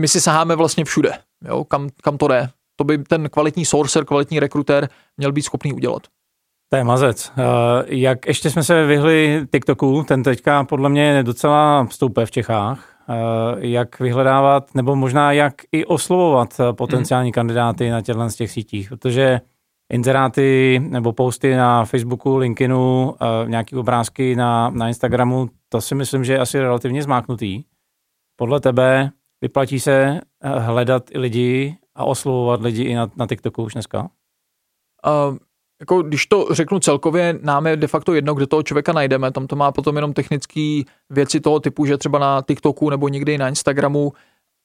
[0.00, 1.12] my si saháme vlastně všude,
[1.44, 2.48] jo, kam, kam to jde.
[2.76, 6.02] To by ten kvalitní sourcer, kvalitní rekruter měl být schopný udělat.
[6.72, 7.32] To je mazec.
[7.38, 7.44] Uh,
[7.86, 12.86] jak ještě jsme se vyhli TikToku, ten teďka podle mě je docela vstoupé v Čechách.
[13.08, 13.16] Uh,
[13.58, 17.32] jak vyhledávat, nebo možná jak i oslovovat potenciální mm.
[17.32, 19.40] kandidáty na těchto z těch sítích, protože
[19.90, 26.24] inzeráty nebo posty na Facebooku, LinkedInu, uh, nějaké obrázky na, na Instagramu, to si myslím,
[26.24, 27.62] že je asi relativně zmáknutý.
[28.36, 33.62] Podle tebe vyplatí se eh, hledat i lidi a oslovovat lidi i na, na TikToku
[33.62, 34.10] už dneska?
[35.06, 35.36] Uh,
[35.80, 39.32] jako když to řeknu celkově, nám je de facto jedno, kde toho člověka najdeme.
[39.32, 43.38] Tam to má potom jenom technické věci toho typu, že třeba na TikToku nebo někdy
[43.38, 44.12] na Instagramu,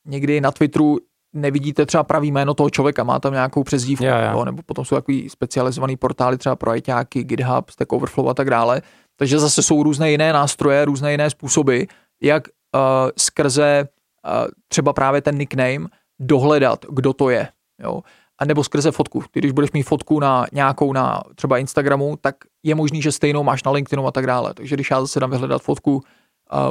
[0.05, 0.97] někdy na Twitteru
[1.35, 4.45] nevidíte třeba pravý jméno toho člověka, má tam nějakou přezdívku, yeah, yeah.
[4.45, 8.81] Nebo potom jsou takový specializovaný portály třeba pro ajťáky, GitHub, Stack Overflow a tak dále.
[9.15, 11.83] Takže zase jsou různé jiné nástroje, různé jiné způsoby,
[12.21, 12.81] jak uh,
[13.17, 13.87] skrze
[14.25, 15.87] uh, třeba právě ten nickname
[16.19, 17.47] dohledat, kdo to je.
[17.83, 18.01] Jo.
[18.37, 19.23] A nebo skrze fotku.
[19.31, 23.43] Ty, když budeš mít fotku na nějakou na třeba Instagramu, tak je možný, že stejnou
[23.43, 24.53] máš na LinkedInu a tak dále.
[24.53, 26.01] Takže když já zase dám vyhledat fotku, uh,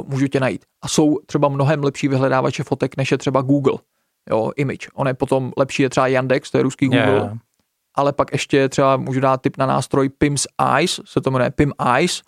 [0.08, 0.64] můžu tě najít.
[0.82, 3.78] A jsou třeba mnohem lepší vyhledávače fotek, než je třeba Google
[4.30, 4.88] jo, image.
[4.94, 7.38] On je potom lepší je třeba Yandex, to je ruský Google, yeah.
[7.94, 11.72] ale pak ještě třeba můžu dát tip na nástroj PIMS Eyes, se to jmenuje PIM
[11.96, 12.22] Eyes,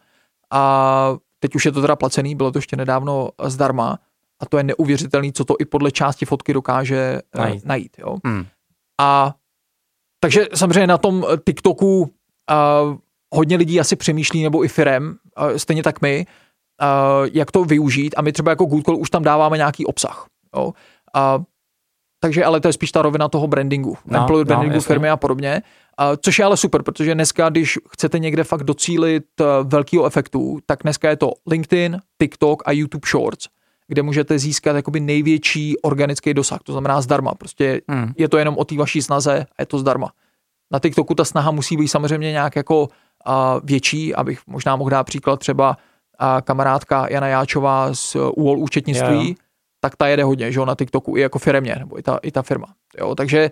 [0.52, 3.98] a teď už je to teda placený, bylo to ještě nedávno zdarma
[4.40, 7.64] a to je neuvěřitelný, co to i podle části fotky dokáže najít.
[7.64, 8.16] najít jo.
[8.24, 8.46] Hmm.
[9.00, 9.34] A
[10.20, 12.08] takže samozřejmě na tom TikToku uh,
[13.34, 16.26] hodně lidí asi přemýšlí, nebo i firem, uh, stejně tak my,
[16.82, 20.26] uh, jak to využít a my třeba jako Google už tam dáváme nějaký obsah.
[20.56, 20.64] Jo.
[20.64, 21.44] Uh,
[22.20, 24.86] takže ale to je spíš ta rovina toho brandingu, no, employer no, brandingu jasně.
[24.86, 25.62] firmy a podobně.
[26.00, 30.58] Uh, což je ale super, protože dneska, když chcete někde fakt docílit uh, velkého efektu,
[30.66, 33.46] tak dneska je to LinkedIn, TikTok a YouTube Shorts,
[33.88, 37.34] kde můžete získat jakoby největší organický dosah, to znamená zdarma.
[37.34, 38.12] Prostě hmm.
[38.16, 40.12] je to jenom o té vaší snaze a je to zdarma.
[40.70, 42.90] Na TikToku ta snaha musí být samozřejmě nějak jako uh,
[43.64, 45.76] větší, abych možná mohl dát příklad třeba
[46.20, 49.36] uh, kamarádka Jana Jáčová z UOL účetnictví, yeah.
[49.86, 52.30] Tak ta jede hodně, že jo, na TikToku i jako firmě, nebo i ta, i
[52.30, 52.66] ta firma.
[52.98, 53.50] Jo, takže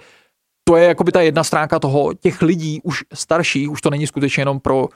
[0.64, 4.40] to je jakoby ta jedna stránka toho, těch lidí už starších, už to není skutečně
[4.40, 4.88] jenom pro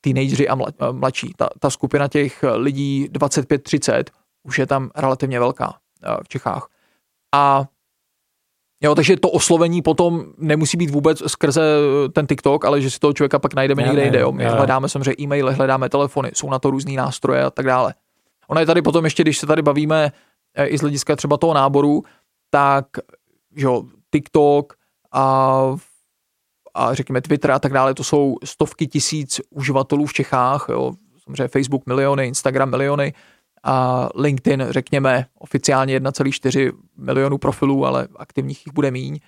[0.00, 0.56] teenagery a
[0.92, 1.32] mladší.
[1.36, 4.04] Ta, ta skupina těch lidí 25-30
[4.42, 5.74] už je tam relativně velká
[6.22, 6.68] v Čechách.
[7.34, 7.64] A
[8.82, 12.98] Jo, takže to oslovení potom nemusí být vůbec skrze eh, ten TikTok, ale že si
[12.98, 14.20] toho člověka pak najdeme někde jinde.
[14.20, 14.32] Jo.
[14.32, 17.94] My hledáme samozřejmě e-maily, hledáme telefony, jsou na to různé nástroje a tak dále.
[18.48, 20.12] Ono je tady potom ještě, když se tady bavíme eh,
[20.56, 22.02] i z hlediska třeba toho náboru,
[22.50, 22.86] tak
[23.56, 24.74] jo, TikTok
[25.12, 25.76] a,
[26.74, 30.92] a řekněme Twitter a tak dále, to jsou stovky tisíc uživatelů v Čechách, jo.
[31.24, 33.14] samozřejmě Facebook miliony, Instagram miliony,
[33.64, 39.20] a LinkedIn, řekněme, oficiálně 1,4 milionů profilů, ale aktivních jich bude míň.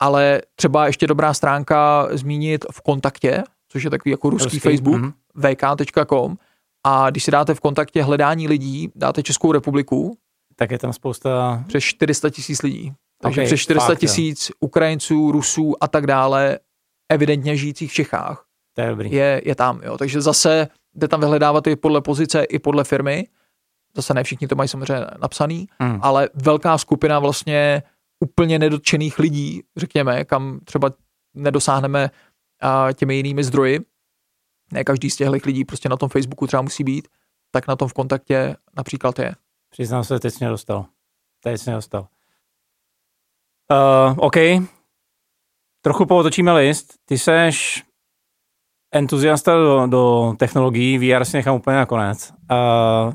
[0.00, 4.58] Ale třeba ještě dobrá stránka zmínit v kontaktě, což je takový jako ruský, ruský.
[4.58, 5.74] Facebook, mm-hmm.
[5.94, 6.36] vk.com.
[6.84, 10.18] A když si dáte v kontaktě hledání lidí, dáte Českou republiku,
[10.58, 11.64] tak je tam spousta...
[11.66, 12.92] Přes 400 tisíc lidí.
[13.22, 16.58] Takže okay, přes 400 tisíc Ukrajinců, Rusů a tak dále,
[17.08, 18.44] evidentně žijících v Čechách,
[18.74, 19.12] to je, dobrý.
[19.12, 19.80] je, je tam.
[19.82, 19.98] Jo.
[19.98, 23.26] Takže zase jde tam vyhledávat i podle pozice, i podle firmy
[23.96, 25.98] zase ne všichni to mají samozřejmě napsaný, hmm.
[26.02, 27.82] ale velká skupina vlastně
[28.24, 30.90] úplně nedotčených lidí, řekněme, kam třeba
[31.34, 32.10] nedosáhneme
[32.62, 33.80] a, těmi jinými zdroji,
[34.72, 37.08] ne každý z těchto lidí prostě na tom Facebooku třeba musí být,
[37.50, 39.34] tak na tom v kontaktě například je.
[39.70, 40.86] Přiznám se, teď mě dostal.
[41.42, 42.08] Teď mě dostal.
[43.70, 44.36] Uh, OK.
[45.80, 46.94] Trochu pootočíme list.
[47.04, 47.84] Ty seš
[48.94, 52.32] entuziasta do, do technologií, VR si nechám úplně nakonec.
[52.50, 53.14] Uh,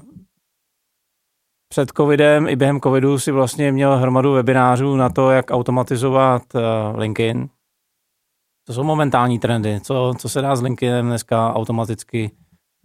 [1.69, 6.61] před covidem i během covidu si vlastně měl hromadu webinářů na to, jak automatizovat uh,
[6.99, 7.49] LinkedIn.
[8.67, 9.81] To jsou momentální trendy.
[9.81, 12.31] Co, co se dá s LinkedInem dneska automaticky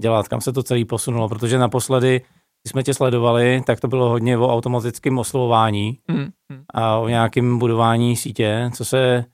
[0.01, 0.29] dělat?
[0.29, 1.29] Kam se to celé posunulo?
[1.29, 2.21] Protože naposledy,
[2.69, 6.31] když jsme tě sledovali, tak to bylo hodně o automatickém oslovování mm,
[6.75, 8.71] a o nějakém budování sítě.
[8.75, 9.25] Co se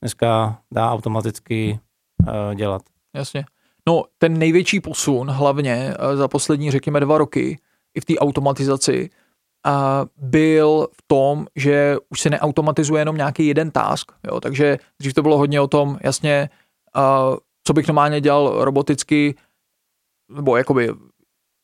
[0.00, 1.80] dneska dá automaticky
[2.22, 2.82] uh, dělat?
[3.14, 3.44] Jasně.
[3.88, 7.58] No, ten největší posun hlavně uh, za poslední, řekněme, dva roky
[7.94, 9.10] i v té automatizaci,
[9.66, 14.12] a byl v tom, že už se neautomatizuje jenom nějaký jeden task.
[14.26, 14.40] Jo?
[14.40, 16.48] Takže dřív to bylo hodně o tom, jasně,
[16.94, 17.30] a
[17.64, 19.34] co bych normálně dělal roboticky,
[20.34, 20.90] nebo jakoby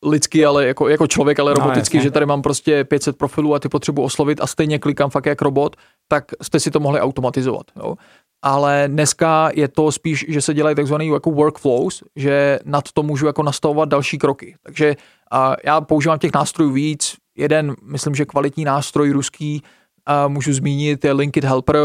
[0.07, 3.59] lidsky, ale jako, jako člověk, ale roboticky, no, že tady mám prostě 500 profilů a
[3.59, 5.77] ty potřebuji oslovit a stejně klikám fakt jak robot,
[6.09, 7.67] tak jste si to mohli automatizovat.
[7.77, 7.97] Jo?
[8.43, 13.27] ale dneska je to spíš, že se dělají takzvané jako workflows, že nad to můžu
[13.27, 14.55] jako nastavovat další kroky.
[14.63, 14.97] Takže
[15.31, 17.17] a já používám těch nástrojů víc.
[17.37, 19.63] Jeden, myslím, že kvalitní nástroj ruský,
[20.07, 21.77] a můžu zmínit, je Linkit Helper.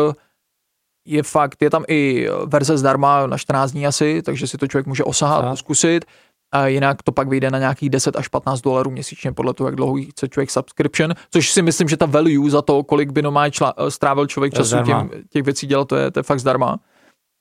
[1.07, 4.87] Je fakt, je tam i verze zdarma na 14 dní asi, takže si to člověk
[4.87, 6.05] může osahat, a zkusit
[6.51, 9.75] a jinak to pak vyjde na nějakých 10 až 15 dolarů měsíčně podle toho, jak
[9.75, 13.51] dlouho chce člověk subscription, což si myslím, že ta value za to, kolik by normálně
[13.51, 16.79] čla, eh, strávil člověk času těm, těch věcí dělat, to je, to je fakt zdarma.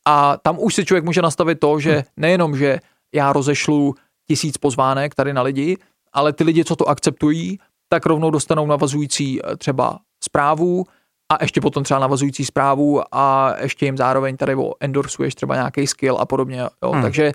[0.07, 2.03] A tam už si člověk může nastavit to, že hmm.
[2.17, 2.79] nejenom, že
[3.15, 3.95] já rozešlu
[4.29, 5.77] tisíc pozvánek tady na lidi,
[6.13, 10.85] ale ty lidi, co to akceptují, tak rovnou dostanou navazující eh, třeba zprávu
[11.33, 16.17] a ještě potom třeba navazující zprávu a ještě jim zároveň tady endorsuješ třeba nějaký skill
[16.21, 16.61] a podobně.
[16.83, 16.93] Jo.
[16.93, 17.03] Hmm.
[17.03, 17.33] Takže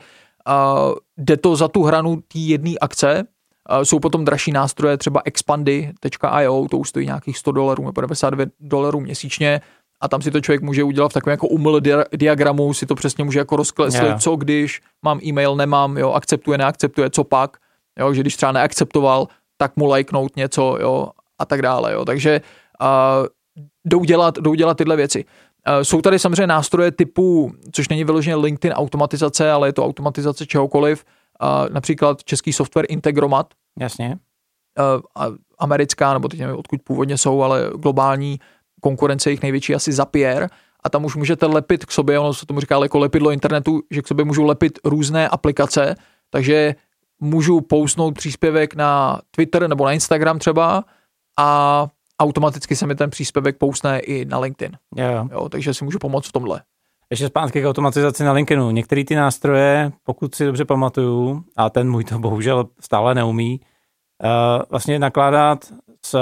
[0.48, 3.24] Uh, jde to za tu hranu té jedné akce,
[3.84, 9.00] jsou potom dražší nástroje, třeba expandy.io, to už stojí nějakých 100 dolarů nebo 92 dolarů
[9.00, 9.62] měsíčně
[10.02, 11.80] a tam si to člověk může udělat v takovém jako uml
[12.16, 14.22] diagramu, si to přesně může jako rozkleslit, yeah.
[14.22, 17.58] co když mám e-mail, nemám, jo, akceptuje, neakceptuje, co pak,
[18.00, 19.28] jo, že když třeba neakceptoval,
[19.58, 22.42] tak mu lajknout něco, jo, a tak dále, jo, takže
[22.82, 23.28] uh,
[23.86, 25.26] jdou dělat, jdou dělat tyhle věci.
[25.66, 30.46] Eh, jsou tady samozřejmě nástroje typu, což není vyloženě LinkedIn automatizace, ale je to automatizace
[30.46, 31.06] čehokoliv,
[31.42, 33.54] eh, například český software Integromat.
[33.80, 34.18] Jasně.
[34.80, 35.24] Eh,
[35.60, 38.40] americká, nebo teď nevím, odkud původně jsou, ale globální
[38.82, 40.50] konkurence jich největší asi Zapier
[40.84, 44.02] a tam už můžete lepit k sobě, ono se tomu říká jako lepidlo internetu, že
[44.02, 45.96] k sobě můžu lepit různé aplikace,
[46.30, 46.76] takže
[47.20, 50.84] můžu pousnout příspěvek na Twitter nebo na Instagram třeba
[51.40, 51.88] a
[52.20, 54.78] automaticky se mi ten příspěvek pousne i na LinkedIn.
[54.96, 55.28] Jo.
[55.32, 56.62] Jo, takže si můžu pomoct v tomhle.
[57.10, 58.72] Ještě zpátky k automatizaci na LinkedInu.
[58.72, 63.60] Některé ty nástroje, pokud si dobře pamatuju, a ten můj to bohužel stále neumí,
[64.24, 65.66] uh, vlastně nakládat
[66.06, 66.18] s,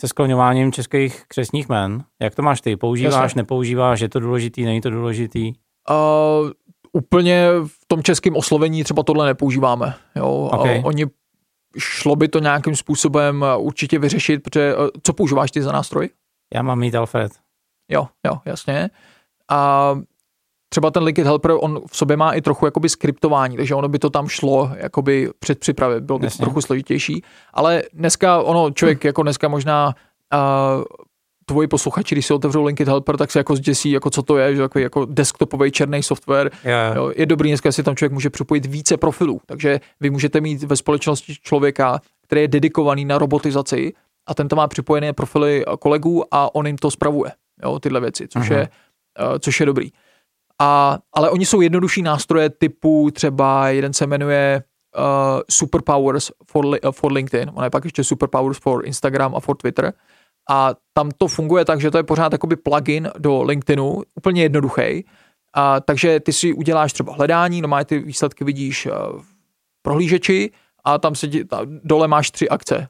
[0.00, 2.04] se skloňováním českých křesních men.
[2.22, 2.76] Jak to máš ty?
[2.76, 3.42] Používáš, Jasně.
[3.42, 5.52] nepoužíváš, je to důležitý, není to důležitý?
[5.90, 6.50] Uh,
[6.92, 9.94] úplně v tom českém oslovení třeba tohle nepoužíváme.
[10.16, 10.50] Jo?
[10.52, 10.78] Okay.
[10.78, 11.06] A oni
[11.78, 16.10] šlo by to nějakým způsobem určitě vyřešit, protože co používáš ty za nástroj?
[16.54, 17.32] Já mám mít Alfred.
[17.90, 18.90] Jo, jo, jasně.
[19.50, 19.94] A
[20.68, 23.98] třeba ten Liquid Helper, on v sobě má i trochu jakoby skriptování, takže ono by
[23.98, 29.04] to tam šlo jakoby před přípravě, bylo by to trochu složitější, ale dneska ono, člověk
[29.04, 29.94] jako dneska možná
[30.34, 30.82] uh,
[31.48, 34.56] tvoji posluchači, když si otevřou Linkit Helper, tak se jako zděsí, jako co to je,
[34.56, 36.50] že jako, jako desktopový černý software.
[36.64, 36.70] Jo.
[36.94, 40.62] Jo, je dobrý dneska, si tam člověk může připojit více profilů, takže vy můžete mít
[40.62, 43.92] ve společnosti člověka, který je dedikovaný na robotizaci
[44.28, 47.32] a ten tam má připojené profily kolegů a on jim to spravuje,
[47.62, 48.58] jo, tyhle věci, což, Mhm.
[48.58, 48.68] je,
[49.32, 49.90] uh, což je dobrý.
[50.60, 54.62] A, ale oni jsou jednodušší nástroje typu třeba jeden se jmenuje
[54.98, 55.02] uh,
[55.50, 59.56] Superpowers for, li, uh, for LinkedIn, on je pak ještě Superpowers for Instagram a for
[59.56, 59.92] Twitter.
[60.50, 65.04] A tam to funguje tak, že to je pořád jakoby plugin do LinkedInu, úplně jednoduchý.
[65.54, 69.26] A, takže ty si uděláš třeba hledání, no ty výsledky vidíš uh, v
[69.82, 70.50] prohlížeči
[70.84, 72.88] a tam se ta, dole máš tři akce.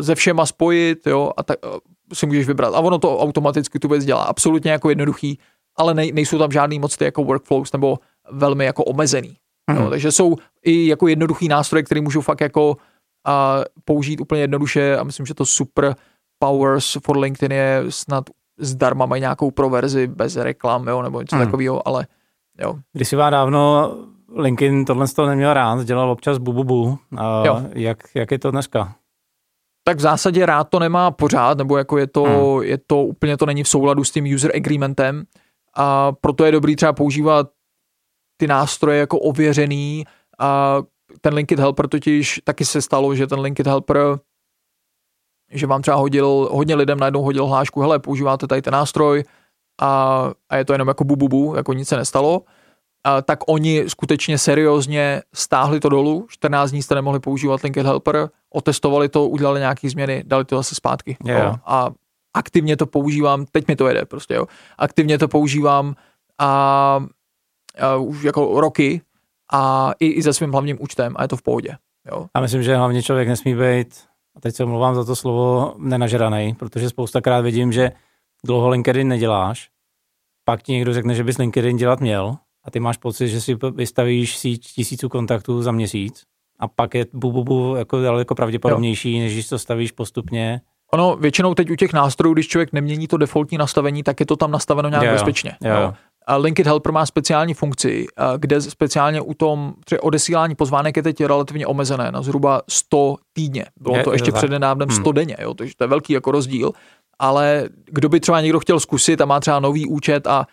[0.00, 1.78] Ze všema spojit, jo, a tak uh,
[2.12, 2.74] si můžeš vybrat.
[2.74, 4.22] A ono to automaticky tu věc dělá.
[4.22, 5.38] Absolutně jako jednoduchý,
[5.76, 7.98] ale nej, nejsou tam žádný moc ty jako workflows nebo
[8.30, 9.36] velmi jako omezený.
[9.70, 9.82] Mhm.
[9.82, 12.74] Jo, takže jsou i jako jednoduchý nástroje, který můžu fakt jako uh,
[13.84, 15.96] použít úplně jednoduše a myslím, že to super
[16.38, 18.24] Powers for LinkedIn je snad
[18.58, 21.44] zdarma, mají nějakou proverzi bez reklam, jo, nebo něco Mhm.
[21.44, 22.06] takového, ale
[22.60, 22.74] jo.
[22.92, 23.90] Když si dávno
[24.36, 26.98] LinkedIn tohle z toho neměl rád, dělal občas bububu.
[27.16, 27.62] A Jo.
[27.74, 28.94] jak, jak je to dneska?
[29.84, 32.62] Tak v zásadě rád to nemá pořád, nebo jako je to, Hmm.
[32.62, 35.24] je to úplně to není v souladu s tím user agreementem
[35.76, 37.46] a proto je dobrý třeba používat
[38.36, 40.04] ty nástroje jako ověřený
[40.38, 40.76] a
[41.20, 43.98] ten Linkit Helper totiž taky se stalo, že ten Linkit Helper
[45.50, 49.24] že vám třeba hodil, hodně lidem najednou hodil hlášku, hele, používáte tady ten nástroj
[49.80, 52.42] a, a je to jenom jako bububu, jako nic se nestalo,
[53.04, 58.28] a, tak oni skutečně seriózně stáhli to dolů, 14 dní jste nemohli používat Linkit Helper,
[58.54, 61.16] otestovali to, udělali nějaké změny, dali to zase zpátky.
[61.24, 61.38] Jo.
[61.38, 61.54] Jo.
[61.66, 61.90] A
[62.34, 64.46] aktivně to používám, teď mi to jede prostě, jo.
[64.78, 65.94] Aktivně to používám
[66.38, 67.04] a,
[67.80, 69.00] a už jako roky
[69.52, 71.76] a i, i se svým hlavním účtem a je to v pohodě.
[72.10, 72.26] Jo.
[72.34, 74.04] A myslím, že hlavně člověk nesmí být,
[74.36, 77.92] a teď se omlouvám za to slovo, nenažranej, protože spoustakrát vidím, že
[78.44, 79.68] dlouho LinkedIn neděláš,
[80.44, 83.56] pak ti někdo řekne, že bys LinkedIn dělat měl a ty máš pocit, že si
[83.74, 86.24] vystavíš síť tisíců kontaktů za měsíc
[86.58, 90.60] a pak je bu, bu, bu jako daleko pravděpodobnější, než když to stavíš postupně.
[90.92, 94.36] Ono většinou teď u těch nástrojů, když člověk nemění to defaultní nastavení, tak je to
[94.36, 95.56] tam nastaveno nějak Jo, bezpečně.
[95.64, 95.74] jo.
[95.80, 95.94] Jo.
[96.26, 101.24] A Linkit Helper má speciální funkci, kde speciálně u tom, třeba odesílání pozvánek je teď
[101.24, 103.64] relativně omezené na zhruba 100 týdně.
[103.80, 104.38] Bylo Je- to je ještě tak.
[104.40, 104.96] přednedávnem Hmm.
[105.00, 106.72] 100 denně, jo, takže to je velký jako rozdíl.
[107.18, 110.46] Ale kdo by třeba někdo chtěl zkusit a má třeba nový účet a,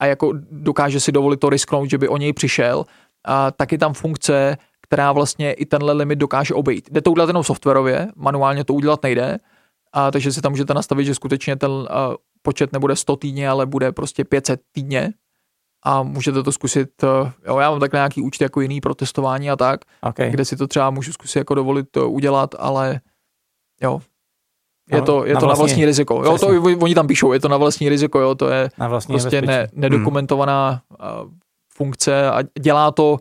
[0.00, 2.84] a jako dokáže si dovolit to risknout, že by o něj přišel,
[3.26, 6.88] a tak je tam funkce, která vlastně i tenhle limit dokáže obejít.
[6.90, 9.38] Jde to udělat jenom softwarově, manuálně to udělat nejde,
[9.92, 11.86] a takže si tam můžete nastavit, že skutečně ten uh,
[12.42, 15.12] počet nebude 100 týdně, ale bude prostě 500 týdně
[15.84, 19.50] a můžete to zkusit, uh, jo, já mám takhle nějaký účet jako jiný pro testování
[19.50, 20.30] a tak, Okay.
[20.30, 23.00] kde si to třeba můžu zkusit jako dovolit uh, udělat, ale
[23.82, 24.00] jo,
[24.92, 26.22] je to, je na to na vlastní- vlastní riziko.
[26.24, 26.46] Jo, to,
[26.80, 29.46] oni tam píšou, je to na vlastní riziko, jo, to je Na vlastní prostě bezpečí.
[29.46, 31.30] ne, nedokumentovaná uh,
[31.74, 33.18] funkce a dělá to,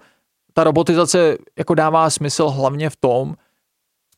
[0.53, 3.35] ta robotizace jako dává smysl hlavně v tom,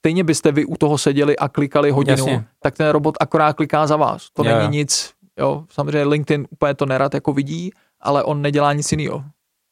[0.03, 2.45] stejně byste vy u toho seděli a klikali hodinu, Jasně.
[2.59, 4.27] tak ten robot akorát kliká za vás.
[4.33, 4.69] To Jo, není jo.
[4.69, 9.23] nic, jo, samozřejmě LinkedIn úplně to nerad jako vidí, ale on nedělá nic jiného.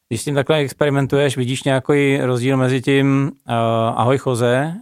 [0.09, 3.53] Když s tím takhle experimentuješ, vidíš nějaký rozdíl mezi tím uh,
[3.99, 4.73] ahoj Choze,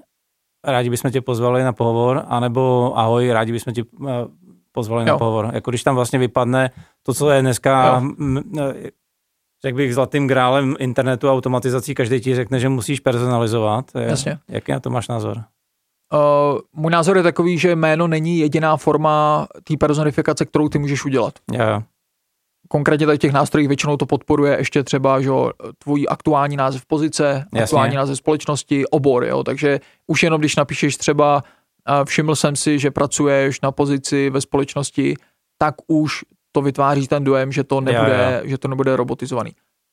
[0.65, 4.09] rádi bychom tě pozvali na pohovor, anebo ahoj, rádi bychom tě uh,
[4.71, 5.17] pozvali na Jo.
[5.17, 5.49] pohovor.
[5.53, 6.69] Jako když tam vlastně vypadne
[7.03, 8.31] to, co je dneska, Jo.
[9.63, 13.85] Řekl bych, zlatým grálem internetu a automatizací, každý ti řekne, že musíš personalizovat.
[13.95, 14.39] Jasně.
[14.47, 15.37] Jaký na to máš názor?
[16.13, 21.05] Uh, můj názor je takový, že jméno není jediná forma té personifikace, kterou ty můžeš
[21.05, 21.33] udělat.
[21.51, 21.83] Jo,
[22.69, 25.29] konkrétně tady v těch nástrojích většinou to podporuje ještě třeba že
[25.83, 27.63] tvůj aktuální název pozice, Jasně.
[27.63, 31.43] aktuální název společnosti, obor, jo, takže už jenom když napíšeš třeba
[31.85, 35.15] a všiml jsem si, že pracuješ na pozici ve společnosti,
[35.57, 36.21] tak už
[36.51, 38.49] to vytváří ten dojem, že to nebude, jo.
[38.49, 39.51] že to nebude robotizovaný.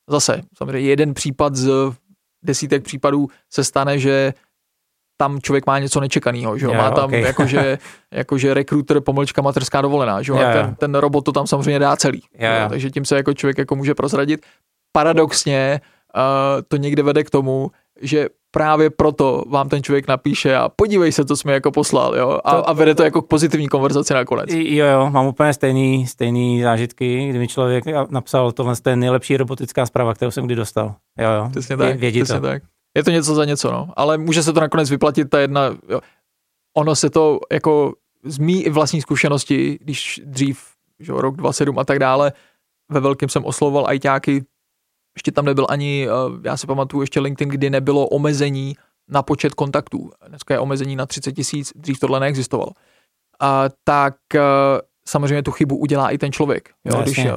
[0.09, 1.91] Zase, samozřejmě jeden případ z
[2.43, 4.33] desítek případů se stane, že
[5.17, 6.71] tam člověk má něco nečekaného, že jo?
[6.71, 7.21] Jo, má tam okay.
[7.21, 7.77] jakože,
[8.11, 10.37] jakože rekruter pomlčka materská dovolená, že jo?
[10.37, 10.53] A jo.
[10.53, 12.21] ten, ten robot to tam samozřejmě dá celý.
[12.39, 12.69] Jo, jo.
[12.69, 14.45] Takže tím se jako člověk jako může prozradit.
[14.91, 15.81] Paradoxně
[16.15, 17.71] uh, to někde vede k tomu,
[18.01, 22.39] že právě proto vám ten člověk napíše a podívej se, co jsme jako poslal, jo?
[22.43, 24.49] A, To- a vede to jako k pozitivní konverzaci nakonec.
[24.53, 29.85] Jo, jo, mám úplně stejný, stejný zážitky, kdy mi člověk napsal, tohle je nejlepší robotická
[29.85, 30.95] zpráva, kterou jsem kdy dostal.
[31.19, 31.47] Jo, jo.
[31.51, 32.47] Přesně tak, Vědí přesně to.
[32.47, 32.63] tak.
[32.97, 33.89] Je to něco za něco, no.
[33.95, 35.99] Ale může se to nakonec vyplatit, ta jedna, jo.
[36.77, 37.93] ono se to jako
[38.23, 40.63] z mý i vlastní zkušenosti, když dřív,
[40.99, 42.31] že jo, rok 27 a tak dále,
[42.91, 44.43] ve velkém jsem oslovoval ajťáky,
[45.17, 46.11] ještě tam nebyl ani, eh,
[46.43, 48.75] já si pamatuju ještě LinkedIn, kdy nebylo omezení
[49.09, 50.11] na počet kontaktů.
[50.27, 52.71] Dneska je omezení na 30 tisíc, dřív tohle neexistovalo.
[53.39, 54.41] A tak eh,
[55.07, 56.69] samozřejmě tu chybu udělá i ten člověk.
[56.85, 56.97] Jo?
[56.97, 57.31] No, Když eh,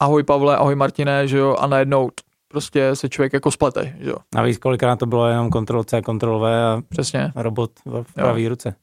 [0.00, 2.10] ahoj Pavle, ahoj Martine, že jo, a najednou
[2.48, 4.16] prostě se člověk jako splete, že jo.
[4.34, 7.32] Navíc kolikrát to bylo jenom Ctrl C, Ctrl V a Přesně.
[7.36, 7.70] robot
[8.02, 8.74] v pravé ruce.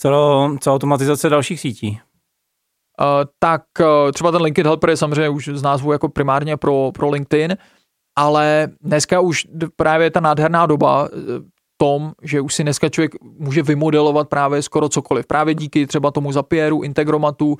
[0.00, 2.00] Co, co automatizace dalších sítí?
[3.02, 6.90] Uh, tak uh, třeba ten LinkedIn Helper je samozřejmě už z názvu jako primárně pro,
[6.94, 7.56] pro LinkedIn,
[8.18, 9.46] ale dneska už
[9.76, 11.16] právě ta nádherná doba eh,
[11.76, 15.26] tom, že už si dneska člověk může vymodelovat právě skoro cokoliv.
[15.26, 17.56] Právě díky třeba tomu Zapieru, Integromatu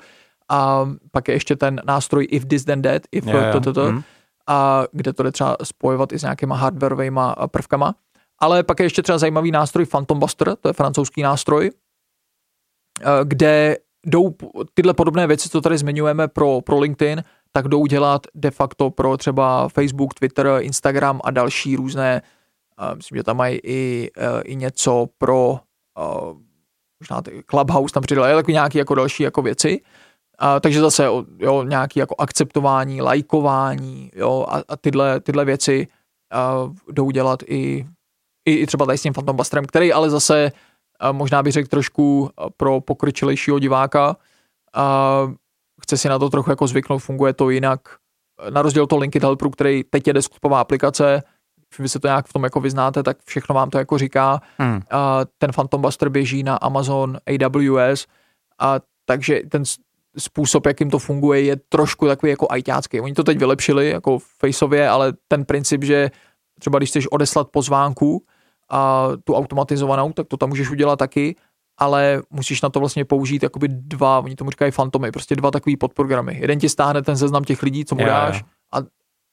[0.49, 3.59] a pak je ještě ten nástroj If This Then That, if Jo, jo.
[3.59, 4.01] to, to, Hm.
[4.47, 7.95] a kde to jde třeba spojovat i s nějakýma hardwareovými prvkama.
[8.39, 11.71] Ale pak je ještě třeba zajímavý nástroj Phantom Buster, to je francouzský nástroj,
[13.01, 14.35] eh, kde jdou
[14.73, 19.17] tyhle podobné věci, co tady zmiňujeme pro, pro LinkedIn, tak jdou dělat de facto pro
[19.17, 22.21] třeba Facebook, Twitter, Instagram a další různé,
[22.81, 26.37] uh, myslím, že tam mají i, uh, i něco pro uh,
[26.99, 29.81] možná Clubhouse tam přidali, ale takový nějaký jako další jako věci.
[30.39, 31.03] A, takže zase
[31.39, 35.87] jo, nějaký jako akceptování, lajkování jo, a, a tyhle, tyhle věci
[36.65, 37.85] uh, jdou dělat i,
[38.45, 40.51] i, i třeba tady s tím Phantom Busterem, který ale zase
[41.11, 44.17] možná bych řekl trošku uh, pro pokročilejšího diváka
[45.81, 47.79] chce si na to trochu jako zvyknout, funguje to jinak.
[48.49, 51.23] Na rozdíl od toho LinkedIn Helperu, který teď je desktopová aplikace,
[51.69, 54.41] když vy se to nějak v tom jako vyznáte, tak všechno vám to jako říká.
[54.61, 54.81] Hm.
[54.91, 58.07] A ten Phantom Buster běží na Amazon AWS
[58.59, 59.63] a takže ten
[60.17, 63.01] způsob, jakým to funguje, je trošku takový jako ajťácký.
[63.01, 66.11] Oni to teď vylepšili jako faceově, ale ten princip, že
[66.59, 68.25] třeba když chceš odeslat pozvánku
[68.69, 71.35] a tu automatizovanou, tak to tam můžeš udělat taky,
[71.79, 75.77] ale musíš na to vlastně použít jakoby dva, oni tomu říkají fantomy, prostě dva takový
[75.77, 76.37] podprogramy.
[76.41, 78.07] Jeden ti stáhne ten seznam těch lidí, co mu jo.
[78.07, 78.43] dáš
[78.73, 78.77] a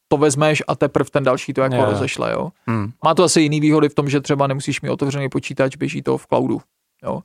[0.08, 1.84] to vezmeš a teprve ten další to jako jo.
[1.84, 2.50] rozešle, jo.
[2.70, 2.90] Hm.
[3.04, 6.18] Má to asi jiný výhody v tom, že třeba nemusíš mít otevřený počítač, běží to
[6.18, 6.60] v cloudu.
[7.02, 7.22] Jo.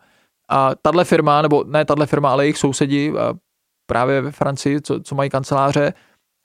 [0.49, 3.33] A tahle firma, nebo ne tahle firma, ale jejich sousedi a
[3.85, 5.93] právě ve Francii, co, co mají kanceláře,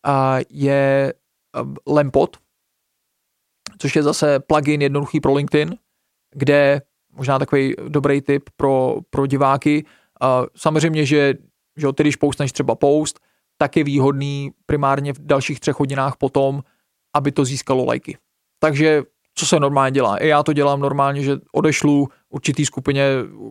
[0.06, 1.14] a je
[1.56, 2.36] a, Lempot,
[3.80, 5.76] což je zase plugin jednoduchý pro LinkedIn,
[6.34, 9.84] kde možná takový dobrý tip pro, pro diváky.
[10.20, 11.34] A samozřejmě, že,
[11.76, 13.20] že ty, když postneš třeba post,
[13.58, 16.62] tak je výhodný primárně v dalších třech hodinách potom,
[17.16, 18.18] aby to získalo lajky.
[18.58, 19.02] Takže
[19.34, 20.16] co se normálně dělá?
[20.16, 23.04] I já to dělám normálně, že odešlu určitý skupině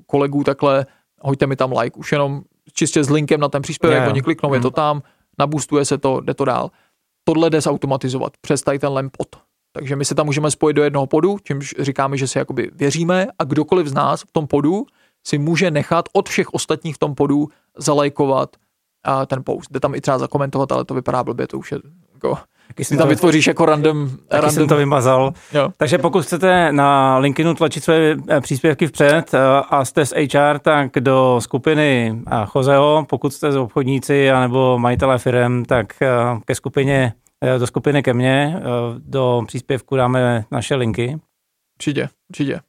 [0.05, 0.85] kolegů takhle,
[1.21, 2.41] hoďte mi tam like, už jenom
[2.73, 4.63] čistě s linkem na ten příspěvek, oni kliknou, je Mhm.
[4.63, 5.01] to tam,
[5.39, 6.71] nabustuje se to, jde to dál.
[7.23, 9.27] Tohle jde zautomatizovat přes tady ten lempot.
[9.71, 13.27] Takže my se tam můžeme spojit do jednoho podu, čímž říkáme, že si jakoby věříme
[13.39, 14.85] a kdokoliv z nás v tom podu
[15.27, 17.47] si může nechat od všech ostatních v tom podu
[17.77, 18.49] zalajkovat
[19.03, 19.71] a ten post.
[19.71, 21.79] Jde tam i třeba zakomentovat, ale to vypadá blbě, to už je
[22.13, 25.33] jako, Taky jsem tam to, vytvoříš jako random, taky random jsem to vymazal.
[25.53, 25.69] jo.
[25.77, 29.39] Takže pokud chcete na LinkedInu tlačit své eh, příspěvky vpřed eh,
[29.69, 35.17] a jste z HR, tak do skupiny eh, Chozeho, pokud jste z obchodníci anebo majitelé
[35.17, 36.07] firm, tak eh,
[36.45, 38.61] ke skupině, eh, do skupiny ke mně, eh,
[38.97, 41.19] do příspěvku dáme naše linky.
[41.79, 42.59] Určitě, určitě.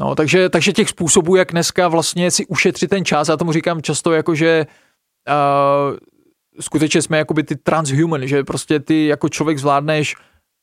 [0.00, 3.82] No, takže, takže těch způsobů, jak dneska vlastně si ušetřit ten čas, já tomu říkám
[3.82, 4.66] často jako, že
[5.28, 5.96] uh,
[6.60, 10.16] skutečně jsme jakoby ty transhuman, že prostě ty jako člověk zvládneš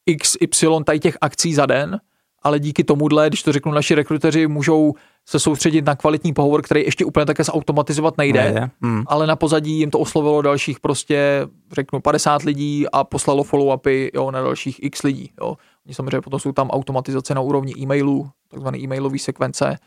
[0.05, 1.99] x, y tady těch akcí za den,
[2.41, 4.93] ale díky tomuhle, když to řeknu naši rekruteři, můžou
[5.29, 8.69] se soustředit na kvalitní pohovor, který ještě úplně také zautomatizovat nejde, Nejde.
[8.85, 9.03] Hm.
[9.07, 14.31] ale na pozadí jim to oslovilo dalších prostě, řeknu, 50 lidí a poslalo follow-upy jo,
[14.31, 15.31] na dalších x lidí.
[15.41, 15.57] Jo.
[15.85, 19.77] Oni samozřejmě potom jsou tam automatizace na úrovni e-mailů, takzvané e-mailové sekvence.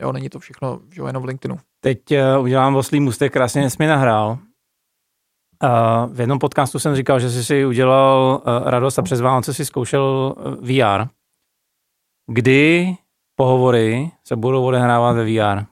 [0.00, 1.58] Jo, není to všechno že jenom v LinkedInu.
[1.80, 1.98] Teď
[2.36, 4.38] uh, udělám oslý můstek, krásně jsi mi nahrál.
[5.64, 9.54] Uh, v jednom podcastu jsem říkal, že jsi si udělal uh, radost a přes Vánoce
[9.54, 11.08] si zkoušel uh, VR.
[12.26, 12.94] Kdy
[13.36, 15.64] pohovory se budou odehrávat ve VR?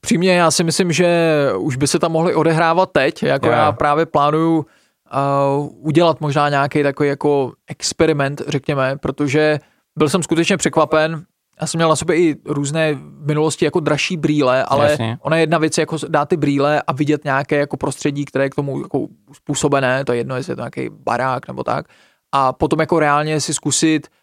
[0.00, 3.52] Přímě já si myslím, že už by se tam mohli odehrávat teď, jako Jo.
[3.52, 9.58] já právě plánuju uh, udělat možná nějaký takový jako experiment, řekněme, protože
[9.98, 11.24] byl jsem skutečně překvapen.
[11.60, 15.18] Já jsem měl na sobě i různé v minulosti jako dražší brýle, ale Jasně.
[15.20, 18.50] ona je jedna věc jako dát ty brýle a vidět nějaké jako prostředí, které je
[18.50, 21.86] k tomu jako způsobené, to je jedno, jestli je to nějaký barák nebo tak.
[22.32, 24.21] A potom jako reálně si zkusit uh,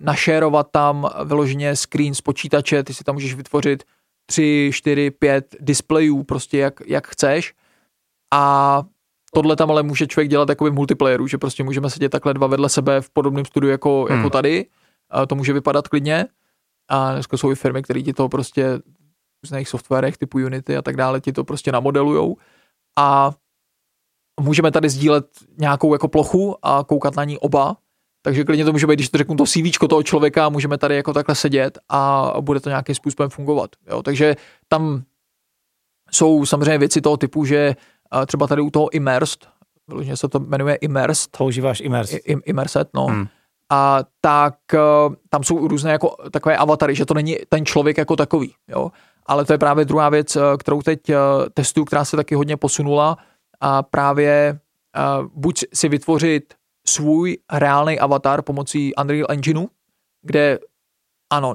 [0.00, 3.84] našérovat tam vyloženě screen z počítače, ty si tam můžeš vytvořit
[4.26, 7.54] tři, čtyři, pět displejů, prostě jak, jak chceš.
[8.34, 8.82] A
[9.34, 12.46] tohle tam ale může člověk dělat jako v multiplayeru, že prostě můžeme sedět takhle dva
[12.46, 14.16] vedle sebe v podobném studiu jako, Hmm.
[14.18, 14.66] jako tady.
[15.10, 16.26] A to může vypadat klidně.
[16.90, 18.82] A dneska jsou i firmy, které ti to prostě v
[19.44, 22.36] různých softwarech typu Unity a tak dále ti to prostě namodelujou.
[22.98, 23.32] A
[24.40, 25.26] můžeme tady sdílet
[25.58, 27.76] nějakou jako plochu a koukat na ní oba.
[28.28, 31.12] Takže klidně to může být, když to řeknu to CV toho člověka, můžeme tady jako
[31.12, 33.70] takhle sedět a bude to nějakým způsobem fungovat.
[33.90, 34.02] Jo?
[34.02, 34.36] Takže
[34.68, 35.02] tam
[36.12, 37.76] jsou samozřejmě věci toho typu, že
[38.26, 39.48] třeba tady u toho Immersed,
[39.88, 42.16] vyloženě se to jmenuje Immersed, Používáš Immerse.
[42.16, 43.26] I- im- Immersed, no, Hmm.
[43.72, 44.78] a tak eh,
[45.30, 48.90] tam jsou různé jako takové avatary, že to není ten člověk jako takový, jo.
[49.26, 51.16] Ale to je právě druhá věc, eh, kterou teď eh,
[51.54, 53.16] testuju, která se taky hodně posunula
[53.60, 54.58] a právě
[55.34, 56.54] buď si vytvořit
[56.88, 59.66] svůj reálný avatar pomocí Unreal Engineu,
[60.22, 60.58] kde
[61.32, 61.54] ano,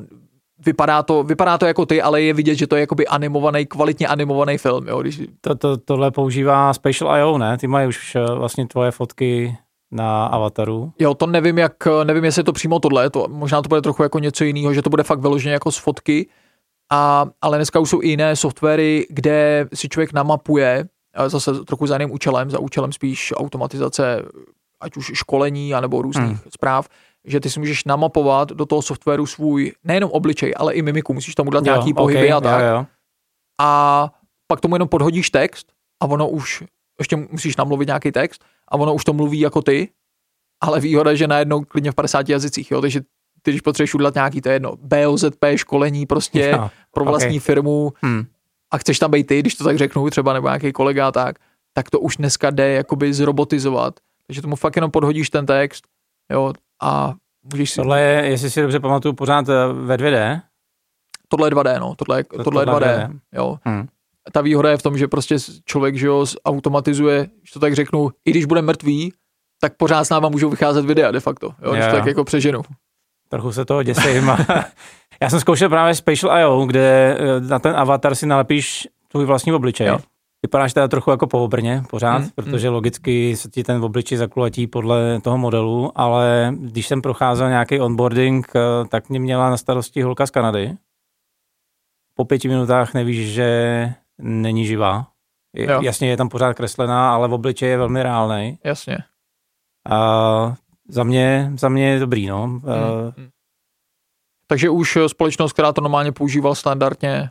[0.65, 4.07] vypadá to, vypadá to jako ty, ale je vidět, že to je jakoby animovaný, kvalitně
[4.07, 7.57] animovaný film, jo, když, To, to, tohle používá Spatial.io, ne?
[7.57, 9.57] Ty mají už eh, vlastně tvoje fotky
[9.91, 10.93] na avataru.
[10.99, 11.73] Jo, to nevím, jak,
[12.03, 14.81] nevím, jestli je to přímo tohle, to, možná to bude trochu jako něco jiného, že
[14.81, 16.29] to bude fakt vyloženě jako z fotky,
[16.91, 21.87] a, ale dneska už jsou i jiné softwary, kde si člověk namapuje, a zase trochu
[21.87, 24.21] za jiným účelem, za účelem spíš automatizace,
[24.83, 26.51] ať už školení, anebo různých Hmm.
[26.53, 26.89] zpráv,
[27.25, 31.35] že ty si můžeš namapovat do toho softwaru svůj nejenom obličej, ale i mimiku, musíš
[31.35, 32.61] tam udělat nějaký pohyby a tak.
[32.61, 32.85] Jo, jo.
[33.61, 34.11] A
[34.47, 35.67] pak tomu jenom podhodíš text
[36.03, 36.63] a ono už,
[36.99, 39.89] ještě musíš namluvit nějaký text a ono už to mluví jako ty,
[40.63, 43.01] ale výhoda, že najednou klidně v 50 jazycích, jo, takže
[43.41, 47.43] ty, když potřebuješ udělat nějaký, to je jedno, BOZP, školení prostě Jo, pro vlastní ok.
[47.43, 48.23] firmu Hmm.
[48.71, 51.39] a chceš tam být ty, když to tak řeknu, třeba nebo nějaký kolega tak,
[51.73, 53.99] tak to už dneska jde jakoby zrobotizovat.
[54.27, 55.83] Takže tomu fakt jenom podhodíš ten text,
[56.31, 57.13] jo, a
[57.53, 57.75] můžeš si...
[57.75, 60.41] Tohle je, jestli si dobře pamatuju, pořád eh, ve 2D.
[61.27, 63.57] Tohle je 2D, no, tohle je, To- tohle je tohle 2D, jo.
[63.65, 63.87] Hmm.
[64.31, 68.09] ta výhoda je v tom, že prostě člověk, že jo, automatizuje, když to tak řeknu,
[68.25, 69.13] i když bude mrtvý,
[69.61, 72.23] tak pořád s náma můžou vycházet videa de facto, jo, když Jo, to tak jako
[72.23, 72.61] přeženu.
[73.29, 74.31] Trochu se toho děsím.
[75.21, 79.87] Já jsem zkoušel právě Spatial.io, kde eh, na ten avatar si nalepíš tvůj vlastní obličej.
[79.87, 79.99] Jo.
[80.43, 84.67] Vypadáš teda trochu jako po obrně pořád, Hmm, protože logicky se ti ten obličej zakulatí
[84.67, 90.01] podle toho modelu, ale když jsem procházel nějaký onboarding, eh, tak mě měla na starosti
[90.01, 90.77] holka z Kanady.
[92.15, 95.07] Po pěti minutách nevíš, že není živá.
[95.55, 98.59] Je, jasně je tam pořád kreslená, ale v obličej je velmi reálný.
[98.63, 98.97] Jasně.
[99.89, 100.55] A
[100.89, 102.47] za mě, za mě je dobrý, no.
[102.47, 102.61] Hmm.
[103.17, 103.29] Hmm.
[104.47, 107.29] Takže už eh, společnost, která to normálně používal standardně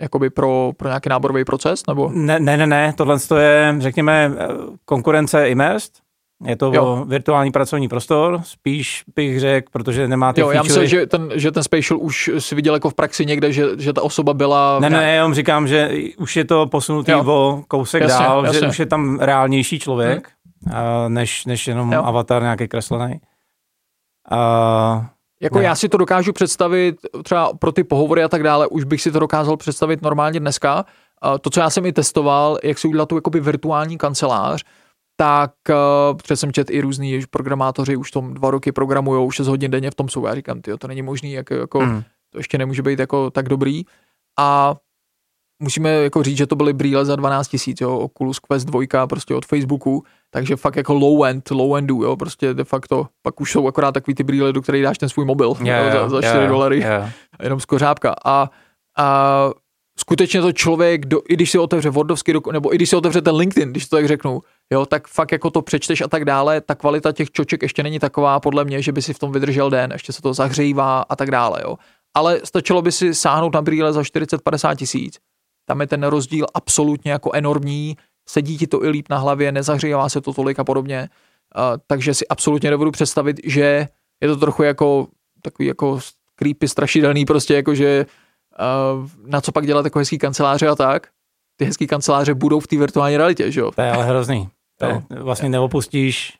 [0.00, 2.10] jakoby pro, pro nějaký náborový proces, nebo?
[2.14, 4.46] Ne, ne, ne, ne, tohle to je, řekněme, eh,
[4.84, 5.92] konkurence Immersed.
[6.46, 7.04] Je to Jo.
[7.08, 10.82] virtuální pracovní prostor, spíš bych řekl, protože nemá ty Jo, já featurey.
[10.84, 13.92] myslím, že ten, že ten spatial už si viděl jako v praxi někde, že, že
[13.92, 14.78] ta osoba byla...
[14.80, 17.24] Ne, ne, jenom říkám, že už je to posunutý Jo.
[17.26, 18.68] o kousek Jasně, dál, že jasně.
[18.68, 20.28] už je tam reálnější člověk,
[20.74, 22.02] a než, než jenom Jo.
[22.04, 23.20] avatar nějaký kreslený.
[24.30, 25.06] A,
[25.44, 25.64] Jako Ne.
[25.64, 29.12] já si to dokážu představit třeba pro ty pohovory a tak dále, už bych si
[29.12, 30.84] to dokázal představit normálně dneska.
[31.40, 34.64] To, co já jsem i testoval, jak si udělat tu jakoby virtuální kancelář,
[35.16, 39.46] tak uh, protože jsem čet i různý už programátoři, už tom dva roky programujou, 6
[39.46, 40.26] hodin denně v tom jsou.
[40.26, 43.48] Já říkám, tyjo, to není možný, jak, jako, hmm, to ještě nemůže být jako tak
[43.48, 43.82] dobrý.
[44.38, 44.76] A
[45.62, 49.46] musíme jako říct, že to byly brýle za 12 tisíc, Oculus Quest 2 prostě od
[49.46, 50.04] Facebooku,
[50.34, 53.92] takže fakt jako low end, low endu, jo, prostě de facto, pak už jsou akorát
[53.92, 56.80] takový ty brýle, do kterých dáš ten svůj mobil je, jo, za, za 4 dolary,
[56.80, 57.12] je.
[57.42, 58.14] jenom z kořápka.
[58.24, 58.50] A,
[58.98, 59.50] a
[59.98, 63.22] skutečně to člověk, do, i když si otevře Wordovský, dok- nebo i když si otevře
[63.22, 64.40] ten LinkedIn, když to tak řeknu,
[64.72, 67.98] jo, tak fakt jako to přečteš a tak dále, ta kvalita těch čoček ještě není
[67.98, 71.16] taková podle mě, že by si v tom vydržel den, ještě se to zahřívá a
[71.16, 71.76] tak dále, jo.
[72.16, 75.18] Ale stačilo by si sáhnout na brýle za 40-50 tisíc,
[75.68, 77.96] tam je ten rozdíl absolutně jako enormní,
[78.28, 81.08] sedí ti to i líp na hlavě, nezahřívá se to tolik a podobně,
[81.56, 83.88] uh, takže si absolutně nebudu představit, že
[84.20, 85.06] je to trochu jako
[85.42, 85.98] takový jako
[86.36, 88.06] creepy, strašidelný prostě, jako že
[88.98, 91.06] uh, na co pak dělat jako hezký kanceláře a tak.
[91.56, 93.70] Ty hezký kanceláře budou v té virtuální realitě, že jo?
[93.70, 94.48] To je ale hrozný.
[94.78, 95.02] To Jo.
[95.14, 96.32] je, vlastně neopustíš,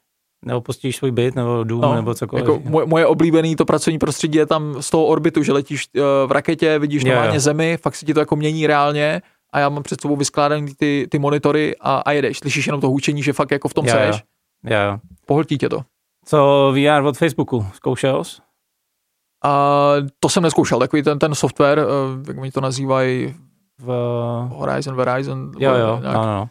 [0.45, 2.45] neopustíš svůj byt nebo dům No, nebo cokoliv.
[2.45, 6.03] Jako moje, moje oblíbený to pracovní prostředí je tam z toho orbitu, že letíš uh,
[6.29, 7.41] v raketě, vidíš Jo, normálně jo.
[7.41, 9.23] zemi, fakt se ti to jako mění reálně
[9.55, 12.39] a já mám před sebou vyskládaný ty, ty monitory a, a jedeš.
[12.39, 14.23] Slyšíš jenom to hučení, že fakt jako v tom Jo, seš,
[14.65, 14.99] Jo, jo.
[15.27, 15.81] pohltí tě to.
[16.25, 17.67] Co VR od Facebooku?
[17.75, 18.43] Zkoušel jsi?
[19.45, 23.35] Uh, to jsem neskoušel, takový ten, ten software, uh, jak oni to nazývají,
[23.81, 23.87] V...
[24.49, 25.53] Horizon, Verizon.
[25.59, 26.17] Jo, jo, nějak.
[26.17, 26.43] no, no.
[26.43, 26.49] Uh,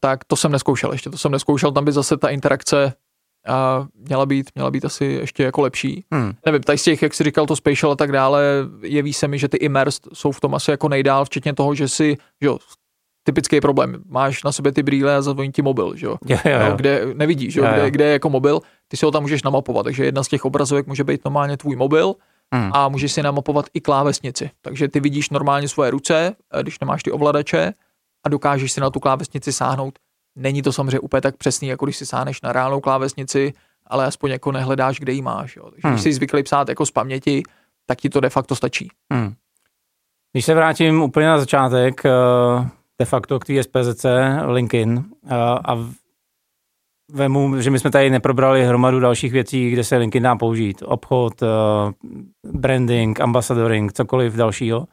[0.00, 2.92] tak to jsem neskoušel ještě, to jsem neskoušel, tam by zase ta interakce
[3.48, 6.04] uh, měla být, měla být asi ještě jako lepší.
[6.12, 6.32] Hmm.
[6.46, 8.42] Nevím, tady z těch, jak jsi říkal, to spatial a tak dále,
[8.82, 11.88] jeví se mi, že ty immersed jsou v tom asi jako nejdál, včetně toho, že
[11.88, 12.58] si, že jo,
[13.24, 16.58] typický problém, máš na sobě ty brýle a zavoní ti mobil, že jo, Jo, jo,
[16.70, 17.76] no, kde nevidíš, jo, Jo, jo.
[17.76, 20.44] kde, kde je jako mobil, ty si ho tam můžeš namapovat, takže jedna z těch
[20.44, 22.14] obrazovek může být normálně tvůj mobil
[22.54, 22.70] Hmm.
[22.74, 27.10] a můžeš si namapovat i klávesnici, takže ty vidíš normálně svoje ruce, když nemáš ty
[27.10, 27.72] ovladače
[28.26, 29.98] a dokážeš si na tu klávesnici sáhnout.
[30.36, 33.52] Není to samozřejmě úplně tak přesný, jako když si sáhneš na reálnou klávesnici,
[33.86, 35.56] ale aspoň jako nehledáš, kde ji máš.
[35.56, 35.64] Jo.
[35.70, 35.92] Takže Hmm.
[35.94, 37.42] když jsi zvyklý psát jako z paměti,
[37.86, 38.88] tak ti to de facto stačí.
[39.12, 39.34] Hmm.
[40.32, 42.10] Když se vrátím úplně na začátek, eh,
[42.98, 44.04] de facto k té SPZC,
[44.46, 45.76] LinkedIn, eh, a
[47.12, 50.82] vemu, že my jsme tady neprobrali hromadu dalších věcí, kde se LinkedIn dá použít.
[50.86, 51.46] Obchod, eh,
[52.52, 54.86] branding, ambasadoring, cokoliv dalšího.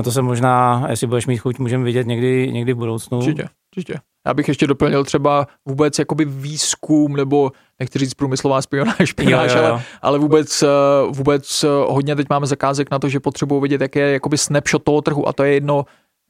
[0.00, 3.18] A to se možná, jestli budeš mít chuť, můžeme vidět někdy, někdy v budoucnu.
[3.18, 4.00] Určitě, určitě.
[4.26, 9.54] Já bych ještě doplnil třeba vůbec jakoby výzkum, nebo nechci říct průmyslová špionáž, Jo, špionáž
[9.54, 9.80] jo, ale, jo.
[10.02, 10.66] ale vůbec, eh,
[11.10, 14.82] vůbec eh, hodně teď máme zakázek na to, že potřebují vidět, jaký je jakoby snapshot
[14.82, 15.84] toho trhu a to je jedno,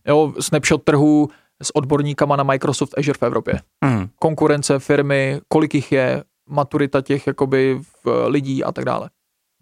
[0.07, 1.29] jo, snapshot trhu
[1.63, 3.61] s odborníkama na Microsoft Azure v Evropě.
[3.85, 4.09] Hmm.
[4.21, 9.11] Konkurence, firmy, kolik jich je, maturita těch jakoby v, lidí a tak dále.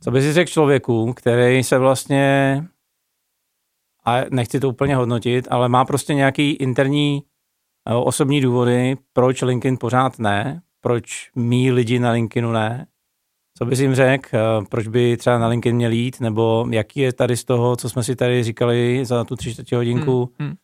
[0.00, 2.64] Co by si řekl člověku, který se vlastně,
[4.08, 7.22] a nechci to úplně hodnotit, ale má prostě nějaký interní
[7.88, 12.86] eh, osobní důvody, proč LinkedIn pořád ne, proč mý lidi na LinkedInu ne.
[13.58, 17.12] Co bys jim řekl, eh, proč by třeba na LinkedIn měl jít, nebo jaký je
[17.12, 20.56] tady z toho, co jsme si tady říkali za tu tři čtvrtě hodinku, Hmm, hmm.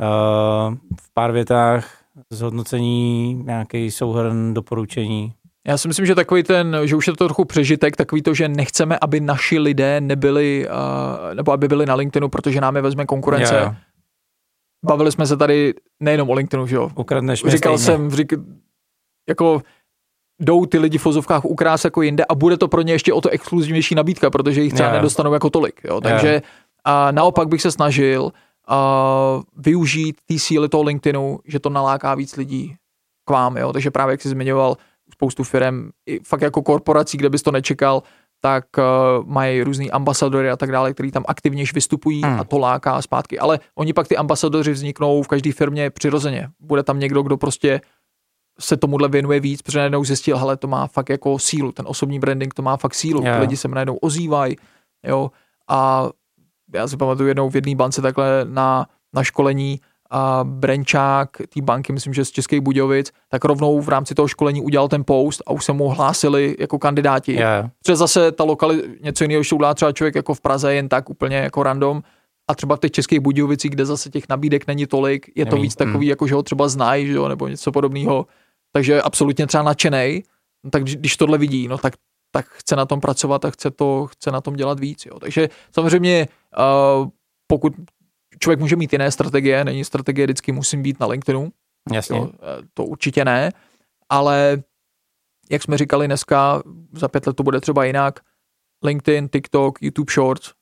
[0.00, 5.32] eh, v pár větách zhodnocení, nějaký souhrn doporučení.
[5.66, 8.48] Já si myslím, že takový ten, že už je to trochu přežitek, takový to, že
[8.48, 13.06] nechceme, aby naši lidé nebyli, uh, nebo aby byli na LinkedInu, protože nám je vezme
[13.06, 13.54] konkurence.
[13.54, 13.74] Jo, jo.
[14.84, 16.90] Bavili jsme se tady nejenom o LinkedInu, že jo.
[16.94, 17.98] Ukradneš Říkal stejně.
[17.98, 18.32] jsem, řík,
[19.28, 19.62] jako
[20.40, 23.20] jdou ty lidi v fozovkách ukrás jako jinde a bude to pro ně ještě o
[23.20, 24.98] to exkluzivnější nabídka, protože jich třeba Jo, jo.
[24.98, 25.80] nedostanou jako tolik.
[25.84, 26.00] Jo.
[26.00, 26.42] Takže
[26.84, 28.32] a naopak bych se snažil
[28.68, 32.76] a využít té síly toho LinkedInu, že to naláká víc lidí
[33.24, 33.56] k vám.
[33.56, 33.72] Jo.
[33.72, 34.76] Takže právě jak jsi zmiňoval,
[35.14, 38.02] spoustu firm, i fakt jako korporací, kde bys to nečekal,
[38.40, 38.84] tak uh,
[39.26, 42.40] mají různý ambasadory a tak dále, který tam aktivněž vystupují Hmm.
[42.40, 43.38] a to láká zpátky.
[43.38, 46.48] Ale oni pak ty ambasadoři vzniknou v každé firmě přirozeně.
[46.60, 47.80] Bude tam někdo, kdo prostě
[48.60, 52.18] se tomuhle věnuje víc, protože najednou zjistil, hele, to má fakt jako sílu, ten osobní
[52.18, 54.56] branding to má fakt sílu, ty lidi se najednou ozývají,
[55.06, 55.30] jo,
[55.68, 56.08] a
[56.74, 59.80] já si pamatuju jednou v jedné bance takhle na, na školení
[60.14, 64.60] a Brenčák té banky, myslím, že z Českých Budějovic, tak rovnou v rámci toho školení
[64.60, 67.34] udělal ten post a už se mu hlásili jako kandidáti.
[67.34, 67.70] Jo.
[67.82, 71.10] Protože zase ta lokali, něco jiného, to udělá třeba člověk jako v Praze jen tak
[71.10, 72.02] úplně jako random,
[72.50, 75.62] a třeba v těch českých Budějovicích, kde zase těch nabídek není tolik, je to Neví,
[75.62, 78.26] víc takový, jako že ho třeba znají, že jo, nebo něco podobného.
[78.72, 80.22] Takže absolutně třeba nadšenej,
[80.64, 81.94] no tak když, když tohle vidí, no tak,
[82.30, 85.06] tak chce na tom pracovat a chce, to, chce na tom dělat víc.
[85.06, 85.18] Jo.
[85.18, 87.08] Takže samozřejmě, uh,
[87.46, 87.72] pokud
[88.38, 91.52] člověk může mít jiné strategie, není strategie vždycky musím být na LinkedInu,
[91.92, 92.18] Jasně.
[92.18, 93.50] Jo, eh, to určitě ne,
[94.08, 94.62] ale
[95.50, 96.62] jak jsme říkali dneska,
[96.92, 98.20] za pět let to bude třeba jinak.
[98.84, 100.52] LinkedIn, TikTok, YouTube Shorts,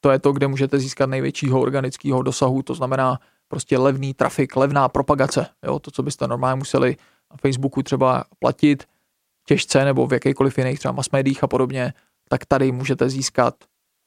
[0.00, 3.18] to je to, kde můžete získat největšího organického dosahu, to znamená
[3.48, 6.96] prostě levný trafik, levná propagace, jo, to, co byste normálně museli
[7.30, 8.84] na Facebooku třeba platit
[9.46, 11.92] těžce nebo v jakýkoliv jiných třeba mass médiích a podobně,
[12.28, 13.54] tak tady můžete získat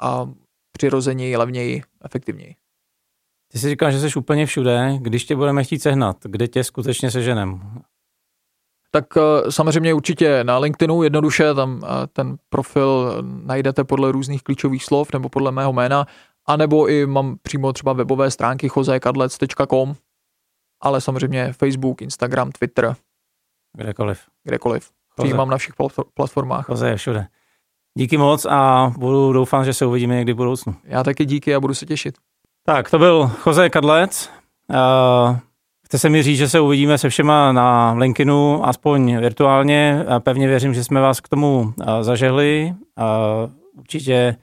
[0.01, 0.29] a
[0.71, 2.55] přirozeněji, levněji, efektivněji.
[3.51, 4.97] Ty jsi říkal, že jsi úplně všude.
[4.99, 7.81] Když tě budeme chtít sehnat, kde tě skutečně seženem?
[8.91, 14.83] Tak eh, samozřejmě určitě na LinkedInu jednoduše, tam eh, ten profil najdete podle různých klíčových
[14.85, 16.05] slov nebo podle mého jména,
[16.45, 19.93] anebo i mám přímo třeba webové stránky chozekadlec.com,
[20.81, 22.95] ale samozřejmě Facebook, Instagram, Twitter,
[23.77, 24.21] Kdekoliv.
[24.43, 24.89] kdekoliv.
[25.17, 26.65] Přijímám na všech plat- platformách.
[26.65, 27.27] Koze je všude.
[27.97, 30.75] Díky moc a budu doufám, že se uvidíme někdy v budoucnu.
[30.83, 32.15] Já taky díky a budu se těšit.
[32.65, 34.29] Tak, to byl Jose Kadlec.
[34.69, 35.37] Uh,
[35.85, 40.05] chce se mi říct, že se uvidíme se všema na LinkedInu, aspoň virtuálně.
[40.07, 42.73] A pevně věřím, že jsme vás k tomu uh, zažehli.
[42.99, 44.35] Uh, určitě,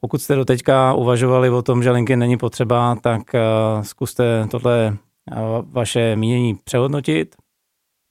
[0.00, 4.96] pokud jste do teďka uvažovali o tom, že LinkedIn není potřeba, tak uh, zkuste tohle
[5.30, 5.36] uh,
[5.72, 7.36] vaše mínění přehodnotit.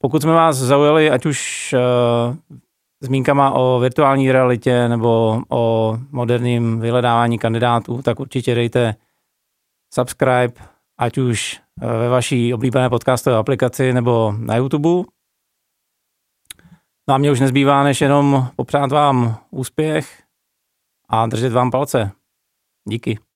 [0.01, 2.35] Pokud jsme vás zaujali, ať už uh,
[3.01, 8.95] zmínkama o virtuální realitě nebo o moderním vyhledávání kandidátů, tak určitě dejte
[9.93, 10.53] subscribe,
[10.97, 15.03] ať už eh, ve vaší oblíbené podcastové aplikaci nebo na YouTube.
[17.09, 20.23] No a mě už nezbývá, než jenom popřát vám úspěch
[21.09, 22.11] a držet vám palce.
[22.87, 23.30] Díky.